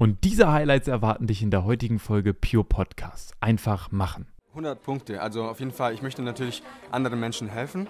[0.00, 3.34] Und diese Highlights erwarten dich in der heutigen Folge Pure Podcast.
[3.40, 4.26] Einfach machen.
[4.52, 5.20] 100 Punkte.
[5.20, 7.86] Also auf jeden Fall, ich möchte natürlich anderen Menschen helfen.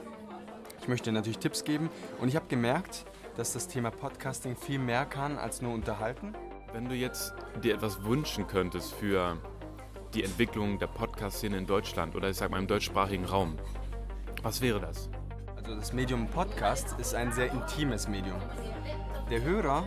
[0.81, 1.89] Ich möchte natürlich Tipps geben.
[2.21, 3.05] Und ich habe gemerkt,
[3.37, 6.35] dass das Thema Podcasting viel mehr kann als nur unterhalten.
[6.73, 9.37] Wenn du jetzt dir etwas wünschen könntest für
[10.13, 13.55] die Entwicklung der Podcast-Szene in Deutschland oder ich sag mal im deutschsprachigen Raum,
[14.43, 15.09] was wäre das?
[15.55, 18.41] Also das Medium Podcast ist ein sehr intimes Medium.
[19.31, 19.87] Der Hörer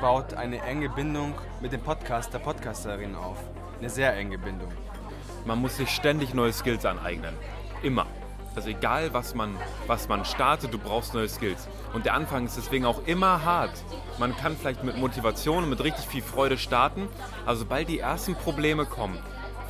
[0.00, 3.38] baut eine enge Bindung mit dem Podcaster, Podcasterin auf.
[3.80, 4.70] Eine sehr enge Bindung.
[5.44, 7.34] Man muss sich ständig neue Skills aneignen.
[7.82, 8.06] Immer.
[8.54, 9.56] Also egal, was man,
[9.88, 11.66] was man startet, du brauchst neue Skills.
[11.92, 13.72] Und der Anfang ist deswegen auch immer hart.
[14.20, 17.08] Man kann vielleicht mit Motivation und mit richtig viel Freude starten,
[17.46, 19.18] aber sobald die ersten Probleme kommen,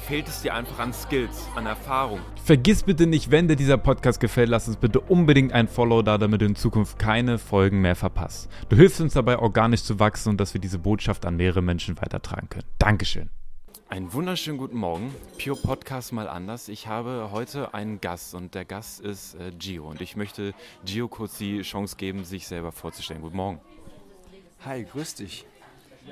[0.07, 2.21] fehlt es dir einfach an Skills, an Erfahrung.
[2.45, 6.19] Vergiss bitte nicht, wenn dir dieser Podcast gefällt, lass uns bitte unbedingt ein Follow da,
[6.19, 8.51] damit du in Zukunft keine Folgen mehr verpasst.
[8.69, 11.97] Du hilfst uns dabei, organisch zu wachsen und dass wir diese Botschaft an mehrere Menschen
[12.01, 12.67] weitertragen können.
[12.79, 13.31] Dankeschön.
[13.89, 15.15] Einen wunderschönen guten Morgen.
[15.43, 16.69] Pure Podcast mal anders.
[16.69, 20.53] Ich habe heute einen Gast und der Gast ist äh, Gio und ich möchte
[20.85, 23.23] Gio kurz die Chance geben, sich selber vorzustellen.
[23.23, 23.61] Guten Morgen.
[24.65, 25.47] Hi, grüß dich.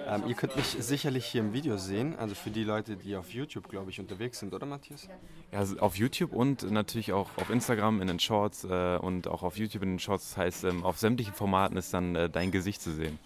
[0.07, 3.31] Ähm, ihr könnt mich sicherlich hier im Video sehen, also für die Leute, die auf
[3.31, 5.09] YouTube, glaube ich, unterwegs sind, oder Matthias?
[5.53, 9.43] Ja, also auf YouTube und natürlich auch auf Instagram in den Shorts äh, und auch
[9.43, 10.31] auf YouTube in den Shorts.
[10.31, 13.19] Das heißt, ähm, auf sämtlichen Formaten ist dann äh, dein Gesicht zu sehen.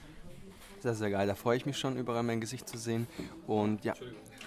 [0.81, 1.27] Sehr, sehr geil.
[1.27, 3.07] Da freue ich mich schon, überall mein Gesicht zu sehen.
[3.47, 3.95] Und ja,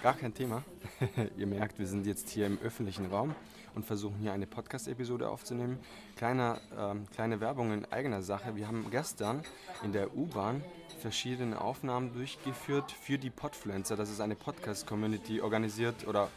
[0.02, 0.62] gar kein Thema.
[1.36, 3.34] ihr merkt, wir sind jetzt hier im öffentlichen Raum
[3.74, 5.78] und versuchen hier eine Podcast-Episode aufzunehmen.
[6.16, 8.56] Kleiner, ähm, kleine Werbung in eigener Sache.
[8.56, 9.42] Wir haben gestern
[9.82, 10.62] in der U-Bahn
[11.00, 13.96] verschiedene Aufnahmen durchgeführt für die Podfluencer.
[13.96, 16.28] Das ist eine Podcast-Community organisiert oder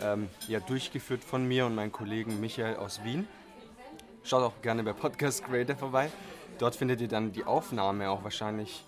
[0.00, 3.26] ähm, ja, durchgeführt von mir und meinem Kollegen Michael aus Wien.
[4.22, 6.10] Schaut auch gerne bei Podcast Creator vorbei.
[6.58, 8.84] Dort findet ihr dann die Aufnahme auch wahrscheinlich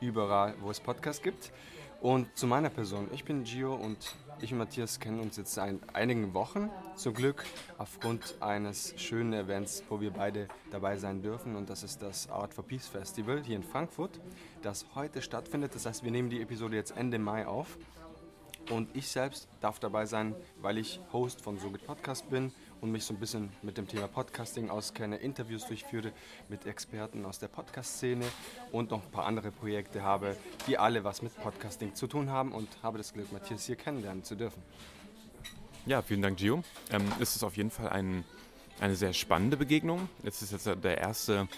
[0.00, 1.52] überall, wo es Podcasts gibt.
[2.00, 3.08] Und zu meiner Person.
[3.12, 6.70] Ich bin Gio und ich und Matthias kennen uns jetzt seit einigen Wochen.
[6.94, 7.44] Zum Glück
[7.78, 11.56] aufgrund eines schönen Events, wo wir beide dabei sein dürfen.
[11.56, 14.20] Und das ist das Art for Peace Festival hier in Frankfurt,
[14.62, 15.74] das heute stattfindet.
[15.74, 17.78] Das heißt, wir nehmen die Episode jetzt Ende Mai auf.
[18.70, 22.52] Und ich selbst darf dabei sein, weil ich Host von So Podcast bin
[22.86, 26.12] und mich so ein bisschen mit dem Thema Podcasting auskenne, Interviews durchführe
[26.48, 28.24] mit Experten aus der Podcast-Szene
[28.70, 30.36] und noch ein paar andere Projekte habe,
[30.68, 34.22] die alle was mit Podcasting zu tun haben und habe das Glück, Matthias hier kennenlernen
[34.22, 34.62] zu dürfen.
[35.84, 36.62] Ja, vielen Dank, Gio.
[36.92, 38.22] Ähm, ist es auf jeden Fall ein,
[38.78, 40.08] eine sehr spannende Begegnung.
[40.22, 41.48] Es ist jetzt der erste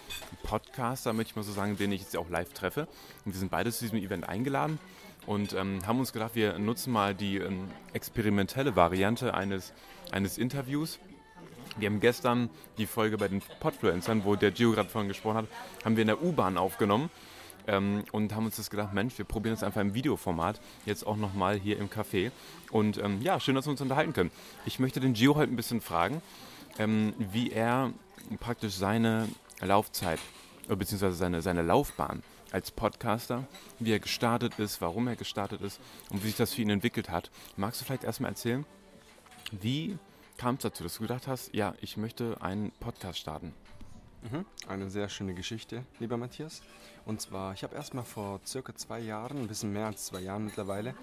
[0.45, 2.89] Podcaster, möchte ich mal so sagen, den ich jetzt auch live treffe.
[3.27, 4.79] Und wir sind beide zu diesem Event eingeladen
[5.27, 9.75] und ähm, haben uns gedacht, wir nutzen mal die ähm, experimentelle Variante eines,
[10.11, 10.99] eines Interviews.
[11.79, 15.47] Wir haben gestern die Folge bei den Podfluencern, wo der Gio gerade vorhin gesprochen hat,
[15.85, 17.09] haben wir in der U-Bahn aufgenommen
[17.69, 21.17] ähm, und haben uns das gedacht, Mensch, wir probieren das einfach im Videoformat, jetzt auch
[21.17, 22.33] nochmal hier im Café.
[22.73, 24.33] Und ähm, ja, schön, dass wir uns unterhalten können.
[24.67, 26.21] Ich möchte den Gio heute ein bisschen fragen,
[26.81, 27.93] ähm, wie er
[28.41, 29.29] praktisch seine
[29.61, 30.19] Laufzeit,
[30.67, 33.47] beziehungsweise seine, seine Laufbahn als Podcaster,
[33.79, 37.09] wie er gestartet ist, warum er gestartet ist und wie sich das für ihn entwickelt
[37.09, 37.31] hat.
[37.57, 38.67] Magst du vielleicht erstmal erzählen,
[39.53, 39.97] wie
[40.39, 43.53] kam es dazu, dass du gedacht hast, ja, ich möchte einen Podcast starten?
[44.23, 44.47] Mhm.
[44.69, 46.63] Eine sehr schöne Geschichte, lieber Matthias.
[47.05, 50.45] Und zwar, ich habe erstmal vor circa zwei Jahren, ein bisschen mehr als zwei Jahren
[50.45, 50.95] mittlerweile,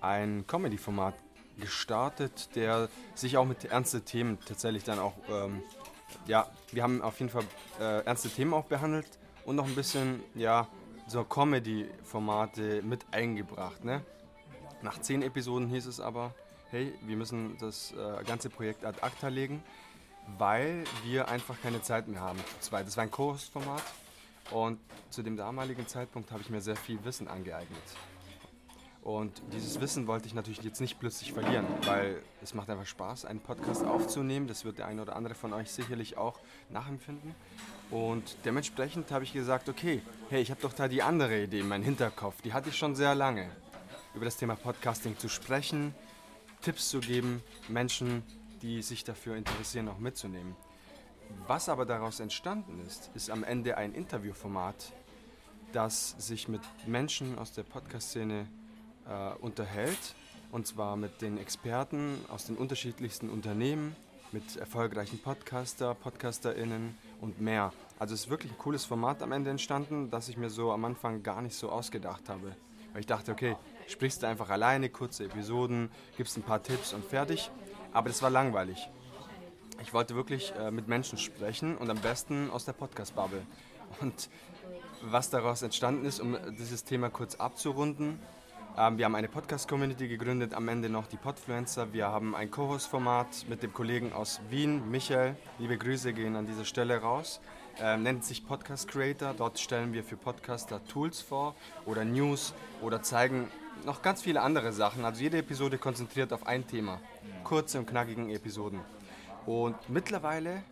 [0.00, 1.14] ein Comedy-Format
[1.58, 5.62] gestartet, der sich auch mit ernsten Themen tatsächlich dann auch, ähm,
[6.26, 7.44] ja, wir haben auf jeden Fall
[7.80, 10.68] äh, ernste Themen auch behandelt und noch ein bisschen, ja,
[11.08, 13.84] so Comedy-Formate mit eingebracht.
[13.84, 14.02] Ne?
[14.82, 16.34] Nach zehn Episoden hieß es aber,
[16.74, 19.62] hey, wir müssen das äh, ganze Projekt ad acta legen,
[20.38, 22.40] weil wir einfach keine Zeit mehr haben.
[22.58, 23.82] Das war ein Kursformat
[24.50, 27.82] und zu dem damaligen Zeitpunkt habe ich mir sehr viel Wissen angeeignet.
[29.02, 33.26] Und dieses Wissen wollte ich natürlich jetzt nicht plötzlich verlieren, weil es macht einfach Spaß,
[33.26, 34.48] einen Podcast aufzunehmen.
[34.48, 36.40] Das wird der eine oder andere von euch sicherlich auch
[36.70, 37.34] nachempfinden.
[37.90, 41.68] Und dementsprechend habe ich gesagt, okay, hey, ich habe doch da die andere Idee in
[41.68, 42.40] meinem Hinterkopf.
[42.42, 43.50] Die hatte ich schon sehr lange.
[44.14, 45.94] Über das Thema Podcasting zu sprechen,
[46.64, 48.22] Tipps zu geben, Menschen,
[48.62, 50.56] die sich dafür interessieren, auch mitzunehmen.
[51.46, 54.94] Was aber daraus entstanden ist, ist am Ende ein Interviewformat,
[55.72, 58.48] das sich mit Menschen aus der Podcast-Szene
[59.06, 60.14] äh, unterhält.
[60.52, 63.94] Und zwar mit den Experten aus den unterschiedlichsten Unternehmen,
[64.32, 67.74] mit erfolgreichen Podcaster, PodcasterInnen und mehr.
[67.98, 70.86] Also es ist wirklich ein cooles Format am Ende entstanden, das ich mir so am
[70.86, 72.56] Anfang gar nicht so ausgedacht habe.
[72.94, 73.56] Weil ich dachte, okay,
[73.88, 77.50] sprichst du einfach alleine, kurze Episoden, gibst ein paar Tipps und fertig.
[77.92, 78.88] Aber das war langweilig.
[79.82, 83.42] Ich wollte wirklich äh, mit Menschen sprechen und am besten aus der Podcast-Bubble.
[84.00, 84.28] Und
[85.02, 88.18] was daraus entstanden ist, um dieses Thema kurz abzurunden,
[88.76, 91.92] Ähm, wir haben eine Podcast-Community gegründet, am Ende noch die Podfluencer.
[91.92, 95.36] Wir haben ein Co-Host-Format mit dem Kollegen aus Wien, Michael.
[95.60, 97.40] Liebe Grüße gehen an dieser Stelle raus.
[97.78, 99.32] Ähm, nennt sich Podcast Creator.
[99.32, 101.54] Dort stellen wir für Podcaster Tools vor
[101.86, 102.52] oder News
[102.82, 103.48] oder zeigen
[103.84, 105.04] noch ganz viele andere Sachen.
[105.04, 107.00] Also jede Episode konzentriert auf ein Thema.
[107.42, 108.80] Kurze und knackigen Episoden.
[109.46, 110.62] Und mittlerweile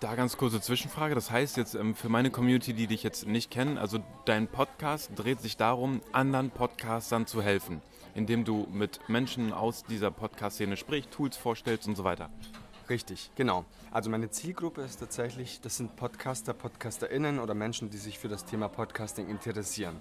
[0.00, 1.14] da ganz kurze Zwischenfrage.
[1.14, 5.10] Das heißt jetzt ähm, für meine Community, die dich jetzt nicht kennen, also dein Podcast
[5.16, 7.82] dreht sich darum, anderen Podcastern zu helfen,
[8.14, 12.30] indem du mit Menschen aus dieser Podcast-Szene sprichst, Tools vorstellst und so weiter.
[12.88, 13.64] Richtig, genau.
[13.90, 18.44] Also meine Zielgruppe ist tatsächlich, das sind Podcaster, PodcasterInnen oder Menschen, die sich für das
[18.44, 19.96] Thema Podcasting interessieren.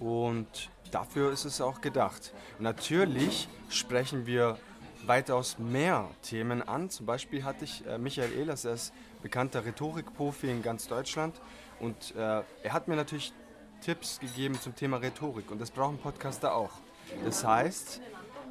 [0.00, 2.32] Und dafür ist es auch gedacht.
[2.58, 4.58] Natürlich sprechen wir
[5.06, 6.90] weitaus mehr Themen an.
[6.90, 8.92] Zum Beispiel hatte ich äh, Michael Ehlers, er ist
[9.22, 11.40] bekannter Rhetorikprofi in ganz Deutschland
[11.78, 13.32] und äh, er hat mir natürlich
[13.80, 16.72] Tipps gegeben zum Thema Rhetorik und das brauchen Podcaster auch.
[17.24, 18.00] Das heißt,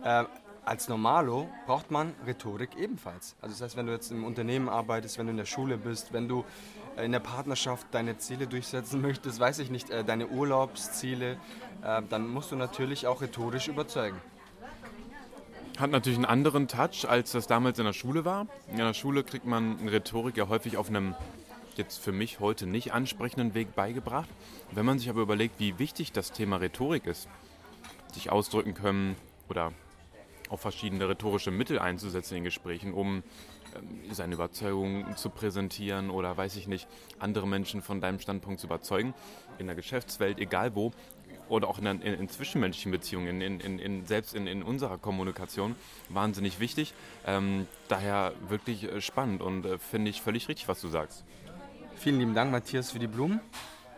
[0.03, 0.23] äh,
[0.65, 3.35] als Normalo braucht man Rhetorik ebenfalls.
[3.41, 6.13] Also das heißt, wenn du jetzt im Unternehmen arbeitest, wenn du in der Schule bist,
[6.13, 6.45] wenn du
[7.03, 11.37] in der Partnerschaft deine Ziele durchsetzen möchtest, weiß ich nicht, äh, deine Urlaubsziele,
[11.83, 14.17] äh, dann musst du natürlich auch rhetorisch überzeugen.
[15.79, 18.47] Hat natürlich einen anderen Touch, als das damals in der Schule war.
[18.69, 21.15] In der Schule kriegt man Rhetorik ja häufig auf einem
[21.77, 24.27] jetzt für mich heute nicht ansprechenden Weg beigebracht.
[24.71, 27.29] Wenn man sich aber überlegt, wie wichtig das Thema Rhetorik ist,
[28.13, 29.15] sich ausdrücken können
[29.47, 29.71] oder
[30.49, 33.23] auch verschiedene rhetorische Mittel einzusetzen in Gesprächen, um
[33.75, 36.87] ähm, seine Überzeugung zu präsentieren oder weiß ich nicht,
[37.19, 39.13] andere Menschen von deinem Standpunkt zu überzeugen,
[39.57, 40.91] in der Geschäftswelt, egal wo,
[41.49, 45.75] oder auch in, in, in zwischenmenschlichen Beziehungen, in, selbst in, unserer Kommunikation,
[46.09, 46.93] wahnsinnig wichtig.
[47.25, 51.23] Ähm, daher wirklich äh, spannend und äh, finde ich völlig richtig, was du sagst.
[51.95, 53.41] Vielen lieben Dank, Matthias, für die Blumen.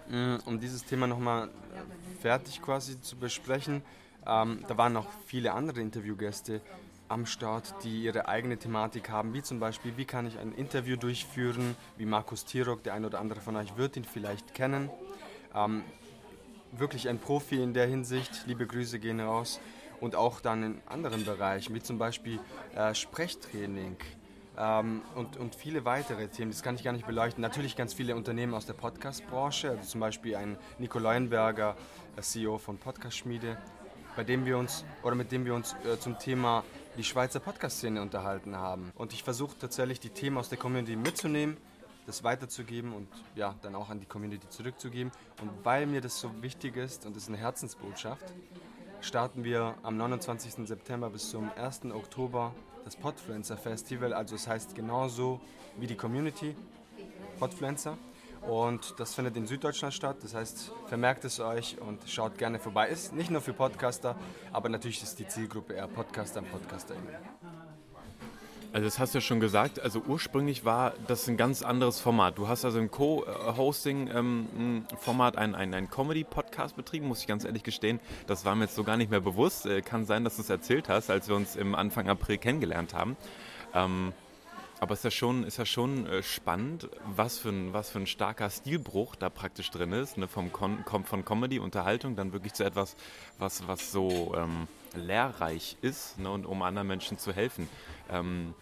[0.10, 3.82] Mm, um dieses Thema nochmal äh, fertig quasi zu besprechen,
[4.26, 6.62] ähm, da waren noch viele andere Interviewgäste
[7.08, 10.96] am Start, die ihre eigene Thematik haben, wie zum Beispiel, wie kann ich ein Interview
[10.96, 14.90] durchführen, wie Markus Tirok, der ein oder andere von euch wird ihn vielleicht kennen.
[15.54, 15.84] Ähm,
[16.72, 18.46] wirklich ein Profi in der Hinsicht.
[18.48, 19.60] Liebe Grüße gehen raus.
[20.00, 22.40] Und auch dann in anderen Bereichen, wie zum Beispiel
[22.76, 23.98] äh, Sprechtraining
[24.58, 26.52] ähm, und, und viele weitere Themen.
[26.52, 27.42] Das kann ich gar nicht beleuchten.
[27.42, 31.76] Natürlich ganz viele Unternehmen aus der Podcast-Branche, also zum Beispiel ein Nico Leuenberger,
[32.16, 33.58] äh, CEO von Podcast Schmiede,
[34.16, 36.64] bei dem wir uns oder mit dem wir uns äh, zum Thema
[36.98, 38.92] die Schweizer Podcast-Szene unterhalten haben.
[38.96, 41.58] Und ich versuche tatsächlich die Themen aus der Community mitzunehmen
[42.06, 45.12] das weiterzugeben und ja, dann auch an die Community zurückzugeben.
[45.42, 48.26] Und weil mir das so wichtig ist und es eine Herzensbotschaft,
[49.02, 50.68] starten wir am 29.
[50.68, 51.86] September bis zum 1.
[51.86, 52.54] Oktober
[52.86, 54.14] das Podfluencer Festival.
[54.14, 55.40] Also es heißt genauso
[55.78, 56.56] wie die Community
[57.40, 57.98] Podfluencer.
[58.42, 60.18] Und das findet in Süddeutschland statt.
[60.24, 62.90] Das heißt, vermerkt es euch und schaut gerne vorbei.
[62.90, 64.16] Ist nicht nur für Podcaster,
[64.52, 67.08] aber natürlich ist die Zielgruppe eher Podcaster und PodcasterInnen.
[68.74, 72.38] Also das hast du ja schon gesagt, also ursprünglich war das ein ganz anderes Format.
[72.38, 78.00] Du hast also im Co-Hosting-Format einen, einen, einen Comedy-Podcast betrieben, muss ich ganz ehrlich gestehen.
[78.28, 79.66] Das war mir jetzt so gar nicht mehr bewusst.
[79.66, 82.94] Äh, kann sein, dass du es erzählt hast, als wir uns im Anfang April kennengelernt
[82.94, 83.18] haben.
[83.74, 84.14] Ähm,
[84.82, 88.08] aber ist ja schon, ist ja schon äh, spannend, was für, ein, was für ein
[88.08, 90.28] starker Stilbruch da praktisch drin ist, ne?
[90.28, 92.96] Vom Con von Comedy, Unterhaltung, dann wirklich zu etwas,
[93.38, 96.32] was, was so ähm, lehrreich ist ne?
[96.32, 97.70] und um anderen Menschen zu helfen.
[98.10, 98.56] Ähm,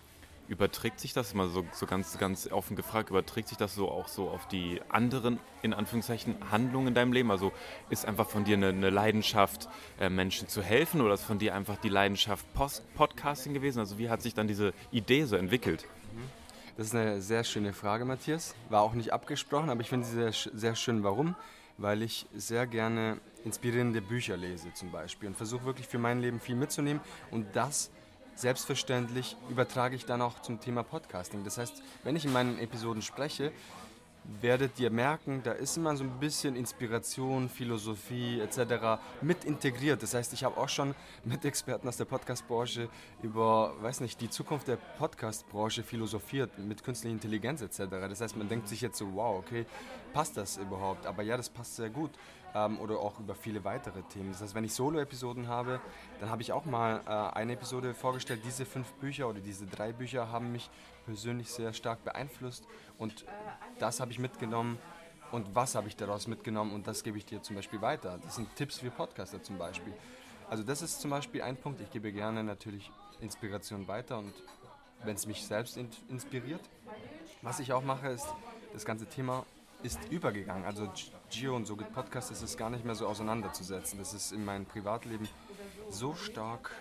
[0.49, 4.09] überträgt sich das mal so, so ganz, ganz offen gefragt, überträgt sich das so auch
[4.09, 7.31] so auf die anderen, in Anführungszeichen, Handlungen in deinem Leben?
[7.31, 7.53] Also
[7.89, 9.69] ist einfach von dir eine, eine Leidenschaft,
[10.01, 13.79] äh, Menschen zu helfen oder ist von dir einfach die Leidenschaft Post Podcasting gewesen?
[13.79, 15.85] Also wie hat sich dann diese Idee so entwickelt?
[16.79, 18.55] Das ist eine sehr schöne Frage, Matthias.
[18.69, 21.03] War auch nicht abgesprochen, aber ich finde sie sehr, sehr schön.
[21.03, 21.35] Warum?
[21.77, 26.39] Weil ich sehr gerne inspirierende Bücher lese zum Beispiel und versuche wirklich für mein Leben
[26.39, 27.91] viel mitzunehmen und das
[28.33, 31.43] selbstverständlich übertrage ich dann auch zum Thema Podcasting.
[31.43, 33.51] Das heißt, wenn ich in meinen Episoden spreche,
[34.41, 39.01] werdet ihr merken, da ist immer so ein bisschen Inspiration, Philosophie etc.
[39.21, 40.03] mit integriert.
[40.03, 42.89] Das heißt, ich habe auch schon mit Experten aus der Podcast-Branche
[43.21, 47.89] über, weiß nicht, die Zukunft der Podcast-Branche philosophiert, mit künstlicher Intelligenz etc.
[47.89, 49.65] Das heißt, man denkt sich jetzt so, wow, okay,
[50.13, 51.05] passt das überhaupt?
[51.05, 52.11] Aber ja, das passt sehr gut.
[52.55, 54.31] Ähm, oder auch über viele weitere Themen.
[54.31, 55.79] Das heißt, wenn ich Solo-Episoden habe,
[56.19, 58.41] dann habe ich auch mal äh, eine Episode vorgestellt.
[58.43, 60.69] Diese fünf Bücher oder diese drei Bücher haben mich
[61.05, 62.65] persönlich sehr stark beeinflusst
[62.97, 63.25] und
[63.77, 64.79] das habe ich mitgenommen
[65.31, 68.19] und was habe ich daraus mitgenommen und das gebe ich dir zum Beispiel weiter.
[68.23, 69.93] Das sind Tipps für Podcaster zum Beispiel.
[70.49, 72.91] Also das ist zum Beispiel ein Punkt, ich gebe gerne natürlich
[73.21, 74.33] Inspiration weiter und
[75.03, 76.61] wenn es mich selbst in inspiriert.
[77.41, 78.27] Was ich auch mache, ist
[78.73, 79.45] das ganze Thema
[79.83, 80.65] ist übergegangen.
[80.65, 80.91] Also
[81.29, 83.99] Gio und so geht Podcast, das ist gar nicht mehr so auseinanderzusetzen.
[83.99, 85.27] Das ist in meinem Privatleben
[85.89, 86.71] so stark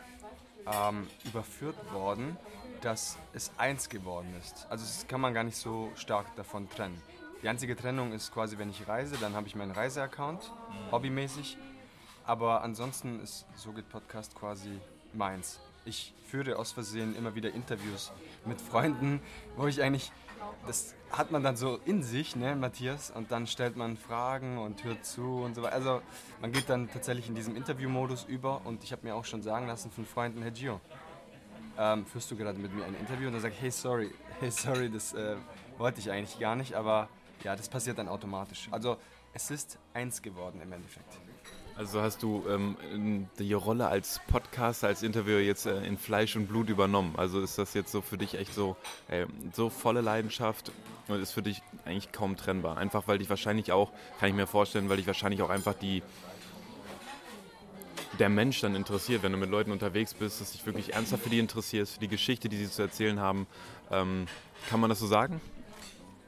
[0.67, 2.37] ähm, überführt worden,
[2.81, 4.67] dass es eins geworden ist.
[4.71, 7.01] Also das kann man gar nicht so stark davon trennen.
[7.43, 10.93] Die einzige Trennung ist quasi, wenn ich reise, dann habe ich meinen Reiseaccount, mhm.
[10.93, 11.59] hobbymäßig.
[12.25, 14.79] Aber ansonsten ist So geht Podcast quasi
[15.15, 15.61] meins.
[15.85, 18.13] Ich führe aus Versehen immer wieder Interviews
[18.45, 19.21] mit Freunden,
[19.57, 20.13] wo ich eigentlich,
[20.67, 24.85] das hat man dann so in sich, ne, Matthias, und dann stellt man Fragen und
[24.85, 25.75] hört zu und so weiter.
[25.75, 26.03] Also
[26.41, 29.67] man geht dann tatsächlich in diesem Interviewmodus über und ich habe mir auch schon sagen
[29.67, 30.81] lassen von Freunden, Herr Gio,
[31.79, 33.29] ähm, führst du gerade mit mir ein Interview?
[33.29, 35.37] Und dann sage ich, hey, sorry, hey, sorry, das äh,
[35.79, 37.09] wollte ich eigentlich gar nicht, aber
[37.43, 38.69] ja, das passiert dann automatisch.
[38.71, 38.97] Also
[39.33, 41.28] es ist eins geworden im Endeffekt.
[41.79, 46.49] Also hast du ähm, die Rolle als Podcaster, als Interviewer jetzt äh, in Fleisch und
[46.49, 47.15] Blut übernommen.
[47.17, 50.73] Also ist das jetzt so für dich echt so, äh, so volle Leidenschaft
[51.07, 52.79] und ist für dich eigentlich kaum trennbar.
[52.79, 56.03] Einfach weil dich wahrscheinlich auch, kann ich mir vorstellen, weil dich wahrscheinlich auch einfach die
[58.19, 61.31] der Mensch dann interessiert, wenn du mit Leuten unterwegs bist, dass dich wirklich ernsthaft für
[61.31, 63.47] die interessierst, für die Geschichte, die sie zu erzählen haben.
[63.93, 64.27] Ähm,
[64.69, 65.41] kann man das so sagen?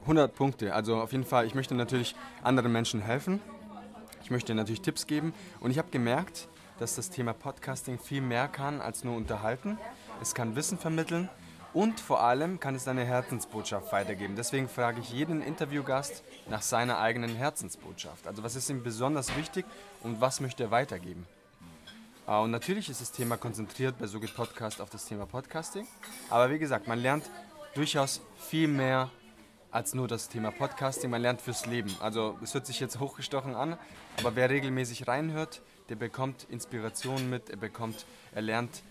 [0.03, 0.73] 100 Punkte.
[0.73, 2.15] Also auf jeden Fall, ich möchte natürlich
[2.45, 3.41] anderen Menschen helfen
[4.31, 6.47] ich möchte natürlich Tipps geben und ich habe gemerkt,
[6.79, 9.77] dass das Thema Podcasting viel mehr kann als nur unterhalten.
[10.23, 11.29] Es kann Wissen vermitteln
[11.73, 14.37] und vor allem kann es eine Herzensbotschaft weitergeben.
[14.37, 18.29] Deswegen frage ich jeden Interviewgast nach seiner eigenen Herzensbotschaft.
[18.29, 19.67] Also was ist ihm besonders wichtig
[20.05, 21.27] und was möchte er weitergeben?
[22.25, 25.89] Ah, und natürlich ist das Thema konzentriert bei So Podcast auf das Thema Podcasting.
[26.29, 27.29] Aber wie gesagt, man lernt
[27.75, 29.11] durchaus viel mehr
[29.71, 31.11] als nur das Thema Podcasting.
[31.11, 31.95] Man lernt fürs Leben.
[32.01, 33.79] Also es hört sich jetzt hochgestochen an,
[34.19, 38.83] aber wer regelmäßig reinhört, der bekommt Inspiration mit, er bekommt, er lernt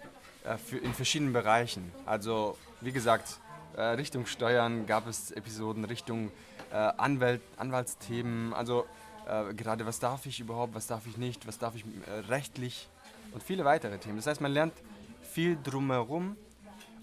[0.43, 1.91] äh, für, in verschiedenen Bereichen.
[2.05, 3.39] Also wie gesagt,
[3.75, 6.31] äh, Richtung Steuern gab es Episoden, Richtung
[6.71, 8.85] äh, Anwalt, Anwaltsthemen, also
[9.27, 12.87] äh, gerade was darf ich überhaupt, was darf ich nicht, was darf ich äh, rechtlich
[13.33, 14.17] und viele weitere Themen.
[14.17, 14.73] Das heißt, man lernt
[15.21, 16.35] viel drumherum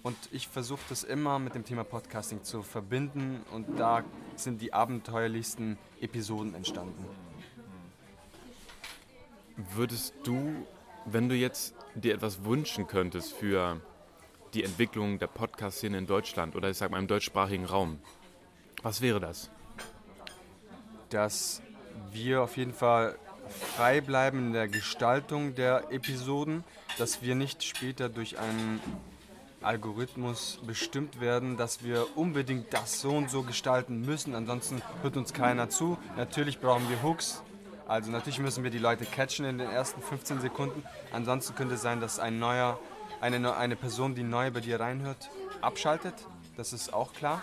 [0.06, 4.04] und ich versuche das immer mit dem Thema Podcasting zu verbinden und da
[4.36, 7.04] sind die abenteuerlichsten Episoden entstanden.
[9.74, 10.64] Würdest du,
[11.06, 13.80] wenn du jetzt dir etwas wünschen könntest für
[14.54, 17.98] die Entwicklung der Podcast-Szene in Deutschland oder ich sag mal im deutschsprachigen Raum,
[18.84, 19.50] was wäre das?
[21.10, 21.62] Dass
[22.12, 23.18] wir auf jeden Fall
[23.74, 26.62] frei bleiben in der Gestaltung der Episoden,
[26.96, 28.80] dass wir nicht später durch einen
[29.66, 35.32] Algorithmus bestimmt werden, dass wir unbedingt das so und so gestalten müssen, ansonsten hört uns
[35.32, 35.98] keiner zu.
[36.16, 37.42] Natürlich brauchen wir Hooks,
[37.88, 40.82] also natürlich müssen wir die Leute catchen in den ersten 15 Sekunden.
[41.12, 42.78] Ansonsten könnte es sein, dass ein neuer,
[43.20, 45.30] eine, eine Person, die neu bei dir reinhört,
[45.60, 46.14] abschaltet.
[46.56, 47.40] Das ist auch klar.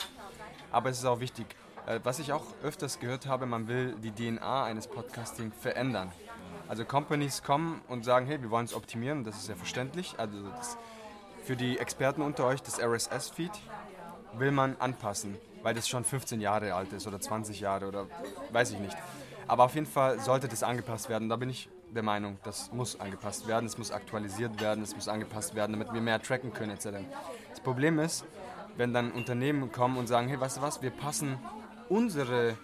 [0.72, 1.46] Aber es ist auch wichtig.
[1.86, 6.12] Äh, was ich auch öfters gehört habe, man will die DNA eines Podcasting verändern.
[6.68, 10.16] Also Companies kommen und sagen, hey, wir wollen es optimieren, das ist ja verständlich.
[10.18, 10.78] Also das
[11.44, 13.52] für die Experten unter euch, das RSS-Feed
[14.38, 18.08] will man anpassen, weil das schon 15 Jahre alt ist oder 20 Jahre oder
[18.52, 18.96] weiß ich nicht.
[19.48, 21.28] Aber auf jeden Fall sollte das angepasst werden.
[21.30, 25.08] Da bin ich der Meinung, das muss angepasst werden, es muss aktualisiert werden, es muss
[25.08, 27.06] angepasst werden, damit wir mehr tracken können etc.
[27.50, 28.24] Das Problem ist,
[28.78, 31.38] wenn dann Unternehmen kommen und sagen, hey, weißt du was, wir passen
[31.90, 32.58] unsere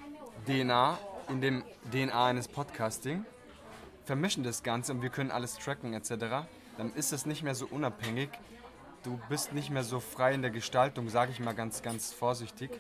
[0.48, 3.26] DNA in dem DNA eines Podcasting,
[4.06, 7.68] vermischen das Ganze und wir können alles tracken etc., dann ist es nicht mehr so
[7.68, 8.30] unabhängig
[9.04, 12.72] du bist nicht mehr so frei in der Gestaltung, sage ich mal ganz, ganz vorsichtig.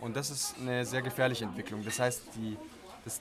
[0.00, 1.84] Und das ist eine sehr gefährliche Entwicklung.
[1.84, 2.56] Das heißt, die,
[3.04, 3.20] das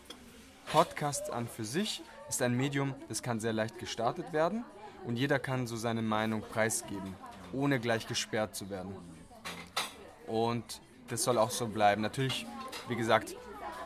[0.71, 4.63] Podcast an für sich ist ein Medium, das kann sehr leicht gestartet werden
[5.05, 7.15] und jeder kann so seine Meinung preisgeben,
[7.51, 8.95] ohne gleich gesperrt zu werden.
[10.27, 12.01] Und das soll auch so bleiben.
[12.01, 12.45] Natürlich,
[12.87, 13.35] wie gesagt,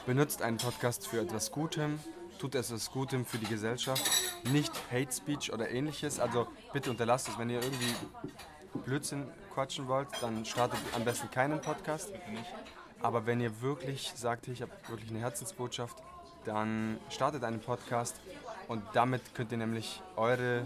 [0.06, 2.00] benutzt einen Podcast für etwas Gutem,
[2.38, 4.10] tut etwas Gutem für die Gesellschaft,
[4.52, 6.20] nicht Hate Speech oder ähnliches.
[6.20, 7.94] Also bitte unterlasst es, wenn ihr irgendwie
[8.86, 12.12] Blödsinn quatschen wollt, dann startet am besten keinen Podcast.
[13.02, 15.98] Aber wenn ihr wirklich sagt, ich habe wirklich eine Herzensbotschaft,
[16.46, 18.20] dann startet einen Podcast
[18.68, 20.64] und damit könnt ihr nämlich eure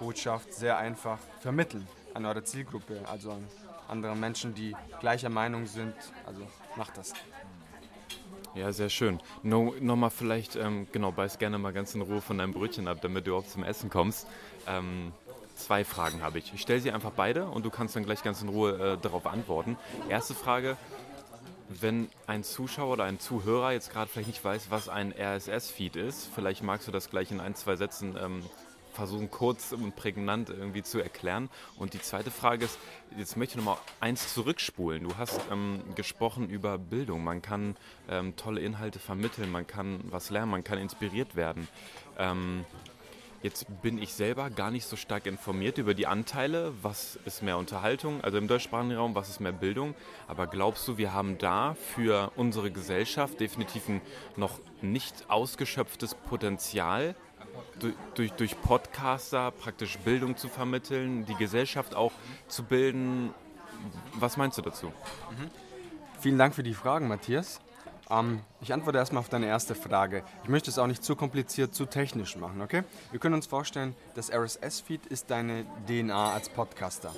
[0.00, 3.46] Botschaft sehr einfach vermitteln an eure Zielgruppe, also an
[3.88, 5.94] andere Menschen, die gleicher Meinung sind.
[6.26, 7.12] Also macht das.
[8.54, 9.20] Ja, sehr schön.
[9.42, 12.98] No, Nochmal vielleicht, ähm, genau, beiß gerne mal ganz in Ruhe von deinem Brötchen ab,
[13.02, 14.28] damit du überhaupt zum Essen kommst.
[14.68, 15.12] Ähm,
[15.56, 16.54] zwei Fragen habe ich.
[16.54, 19.26] Ich stelle sie einfach beide und du kannst dann gleich ganz in Ruhe äh, darauf
[19.26, 19.76] antworten.
[20.08, 20.76] Erste Frage,
[21.68, 26.30] wenn ein Zuschauer oder ein Zuhörer jetzt gerade vielleicht nicht weiß, was ein RSS-Feed ist,
[26.32, 28.42] vielleicht magst du das gleich in ein, zwei Sätzen ähm,
[28.94, 31.50] versuchen kurz und prägnant irgendwie zu erklären.
[31.76, 32.78] Und die zweite Frage ist,
[33.16, 35.04] jetzt möchte ich nochmal eins zurückspulen.
[35.04, 37.22] Du hast ähm, gesprochen über Bildung.
[37.24, 37.76] Man kann
[38.08, 41.68] ähm, tolle Inhalte vermitteln, man kann was lernen, man kann inspiriert werden.
[42.18, 42.64] Ähm,
[43.44, 46.72] Jetzt bin ich selber gar nicht so stark informiert über die Anteile.
[46.80, 49.94] Was ist mehr Unterhaltung, also im deutschsprachigen Raum, was ist mehr Bildung?
[50.26, 54.00] Aber glaubst du, wir haben da für unsere Gesellschaft definitiv ein
[54.36, 57.14] noch nicht ausgeschöpftes Potenzial,
[57.78, 62.12] durch, durch, durch Podcaster praktisch Bildung zu vermitteln, die Gesellschaft auch
[62.48, 63.34] zu bilden?
[64.14, 64.86] Was meinst du dazu?
[64.86, 65.50] Mhm.
[66.20, 67.60] Vielen Dank für die Fragen, Matthias.
[68.10, 70.22] Ähm, ich antworte erstmal auf deine erste Frage.
[70.42, 72.84] Ich möchte es auch nicht zu kompliziert, zu technisch machen, okay?
[73.10, 77.12] Wir können uns vorstellen, das RSS-Feed ist deine DNA als Podcaster.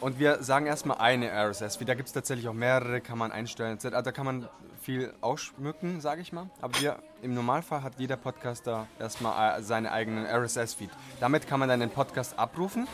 [0.00, 1.88] Und wir sagen erstmal eine RSS-Feed.
[1.88, 3.78] Da gibt es tatsächlich auch mehrere, kann man einstellen.
[3.82, 4.48] Also da kann man
[4.80, 6.50] viel ausschmücken, sage ich mal.
[6.60, 10.90] Aber wir, im Normalfall hat jeder Podcaster erstmal äh, seinen eigenen RSS-Feed.
[11.20, 12.88] Damit kann man deinen Podcast abrufen.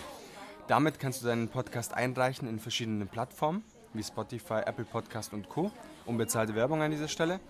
[0.69, 5.71] Damit kannst du deinen Podcast einreichen in verschiedenen Plattformen wie Spotify, Apple Podcast und Co.
[6.05, 7.41] Unbezahlte Werbung an dieser Stelle.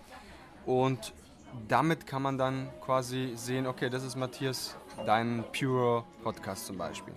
[0.65, 1.13] Und
[1.67, 4.75] damit kann man dann quasi sehen, okay, das ist Matthias,
[5.05, 7.13] dein Pure Podcast zum Beispiel.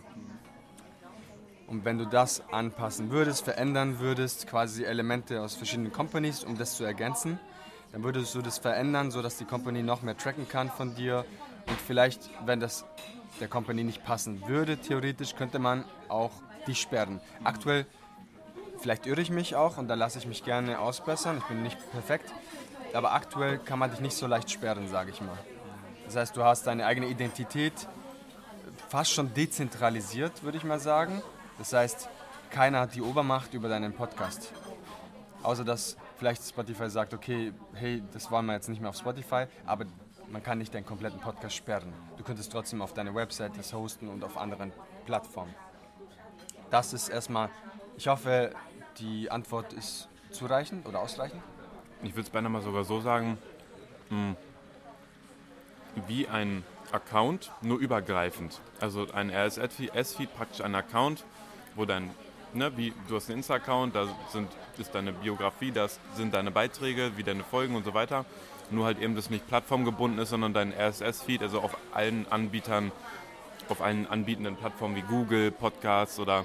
[1.70, 6.74] Und wenn du das anpassen würdest, verändern würdest, quasi Elemente aus verschiedenen Companies, um das
[6.74, 7.40] zu ergänzen,
[7.92, 11.24] dann würdest du das verändern, sodass die Company noch mehr tracken kann von dir.
[11.66, 12.84] Und vielleicht, wenn das
[13.40, 16.32] der Company nicht passen würde, theoretisch könnte man auch
[16.66, 17.20] dich sperren.
[17.42, 17.86] Aktuell
[18.80, 21.36] Vielleicht irre ich mich auch und da lasse ich mich gerne ausbessern.
[21.38, 22.32] Ich bin nicht perfekt.
[22.94, 25.38] Aber aktuell kann man dich nicht so leicht sperren, sage ich mal.
[26.06, 27.74] Das heißt, du hast deine eigene Identität
[28.88, 31.22] fast schon dezentralisiert, würde ich mal sagen.
[31.60, 32.08] Das heißt,
[32.48, 34.50] keiner hat die Obermacht über deinen Podcast.
[35.42, 39.44] Außer dass vielleicht Spotify sagt, okay, hey, das wollen wir jetzt nicht mehr auf Spotify,
[39.66, 39.84] aber
[40.30, 41.92] man kann nicht deinen kompletten Podcast sperren.
[42.16, 44.72] Du könntest trotzdem auf deine Website das hosten und auf anderen
[45.04, 45.54] Plattformen.
[46.70, 47.50] Das ist erstmal,
[47.98, 48.54] ich hoffe,
[48.98, 51.42] die Antwort ist zureichend oder ausreichend?
[52.02, 53.36] Ich würde es beinahe mal sogar so sagen,
[54.08, 54.34] hm,
[56.06, 58.60] wie ein Account, nur übergreifend.
[58.80, 61.24] Also ein RSS-Feed, praktisch ein Account,
[61.80, 62.10] wo dann,
[62.52, 67.12] ne, wie du hast einen Insta-Account, da sind, ist deine Biografie, das sind deine Beiträge,
[67.16, 68.26] wie deine Folgen und so weiter.
[68.70, 72.92] Nur halt eben, das nicht plattformgebunden ist, sondern dein RSS-Feed, also auf allen Anbietern,
[73.70, 76.44] auf allen anbietenden Plattformen wie Google, Podcasts oder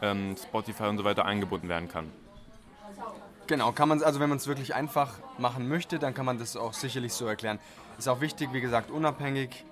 [0.00, 2.10] ähm, Spotify und so weiter eingebunden werden kann.
[3.48, 6.56] Genau, kann man also wenn man es wirklich einfach machen möchte, dann kann man das
[6.56, 7.58] auch sicherlich so erklären.
[7.98, 9.64] Ist auch wichtig, wie gesagt, unabhängig,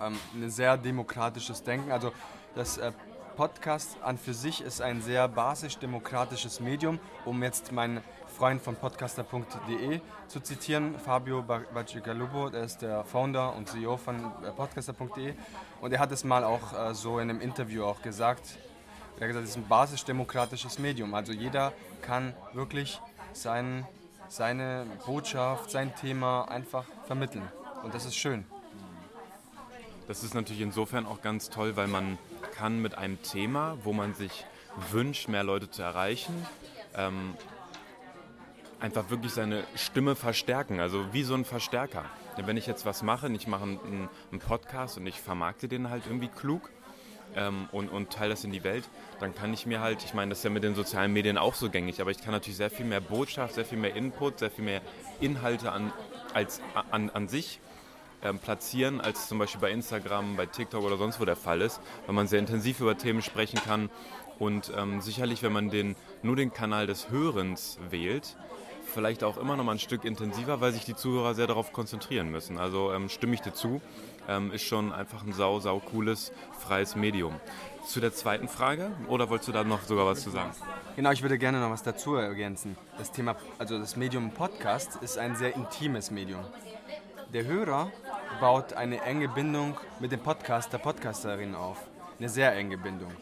[0.00, 1.90] ähm, ein sehr demokratisches Denken.
[1.90, 2.12] Also
[2.54, 2.92] das äh,
[3.36, 8.02] Podcast an für sich ist ein sehr basisch-demokratisches Medium, um jetzt meinen
[8.36, 14.50] Freund von podcaster.de zu zitieren, Fabio Bacigalupo, der ist der Founder und CEO von äh,
[14.50, 15.34] podcaster.de
[15.80, 18.58] und er hat es mal auch äh, so in einem Interview auch gesagt,
[19.16, 21.12] er hat gesagt, es ist ein basisdemokratisches Medium.
[21.12, 23.00] Also jeder kann wirklich
[23.34, 23.86] sein,
[24.28, 27.46] seine Botschaft, sein Thema einfach vermitteln.
[27.82, 28.44] Und das ist schön.
[30.08, 32.18] Das ist natürlich insofern auch ganz toll, weil man
[32.60, 34.44] kann mit einem Thema, wo man sich
[34.90, 36.34] wünscht, mehr Leute zu erreichen,
[36.94, 37.34] ähm,
[38.80, 40.78] einfach wirklich seine Stimme verstärken.
[40.78, 42.04] Also wie so ein Verstärker.
[42.36, 46.04] Wenn ich jetzt was mache, ich mache einen, einen Podcast und ich vermarkte den halt
[46.06, 46.70] irgendwie klug,
[47.34, 48.84] ähm, und, und teile das in die Welt,
[49.20, 51.54] dann kann ich mir halt, ich meine, das ist ja mit den sozialen Medien auch
[51.54, 54.50] so gängig, aber ich kann natürlich sehr viel mehr Botschaft, sehr viel mehr Input, sehr
[54.50, 54.82] viel mehr
[55.20, 55.92] Inhalte an,
[56.34, 57.60] als, an, an sich
[58.22, 61.80] ähm, platzieren, als zum Beispiel bei Instagram, bei TikTok oder sonst wo der Fall ist,
[62.06, 63.90] weil man sehr intensiv über Themen sprechen kann
[64.38, 68.36] und ähm, sicherlich, wenn man den, nur den Kanal des Hörens wählt,
[68.84, 72.30] vielleicht auch immer noch mal ein Stück intensiver, weil sich die Zuhörer sehr darauf konzentrieren
[72.30, 72.58] müssen.
[72.58, 73.80] Also ähm, stimme ich dir zu
[74.30, 77.34] ähm, ist schon einfach ein sau, sau cooles, freies Medium.
[77.86, 80.50] Zu der zweiten Frage oder wolltest du da noch sogar was zu sagen?
[80.96, 82.76] Genau, ich würde gerne noch was dazu ergänzen.
[82.98, 86.44] Das Thema, also das Medium Podcast ist ein sehr intimes Medium.
[87.32, 87.92] Der Hörer
[88.40, 91.78] baut eine enge Bindung mit dem Podcast, der Podcasterin auf.
[92.18, 93.12] Eine sehr enge Bindung.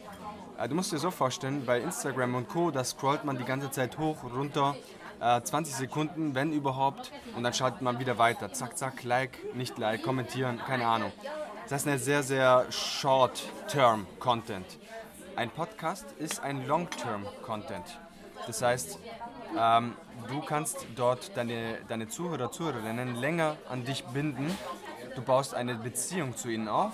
[0.57, 3.69] Äh, du musst dir so vorstellen, bei Instagram und Co., da scrollt man die ganze
[3.69, 4.75] Zeit hoch, runter,
[5.19, 8.51] 20 äh, Sekunden, wenn überhaupt, und dann schaltet man wieder weiter.
[8.51, 11.11] Zack, zack, Like, nicht Like, kommentieren, keine Ahnung.
[11.67, 14.79] Das ist eine sehr, sehr Short-Term-Content.
[15.35, 17.99] Ein Podcast ist ein Long-Term-Content.
[18.47, 18.97] Das heißt,
[19.57, 19.95] ähm,
[20.27, 24.55] du kannst dort deine, deine Zuhörer, Zuhörerinnen länger an dich binden.
[25.15, 26.93] Du baust eine Beziehung zu ihnen auf.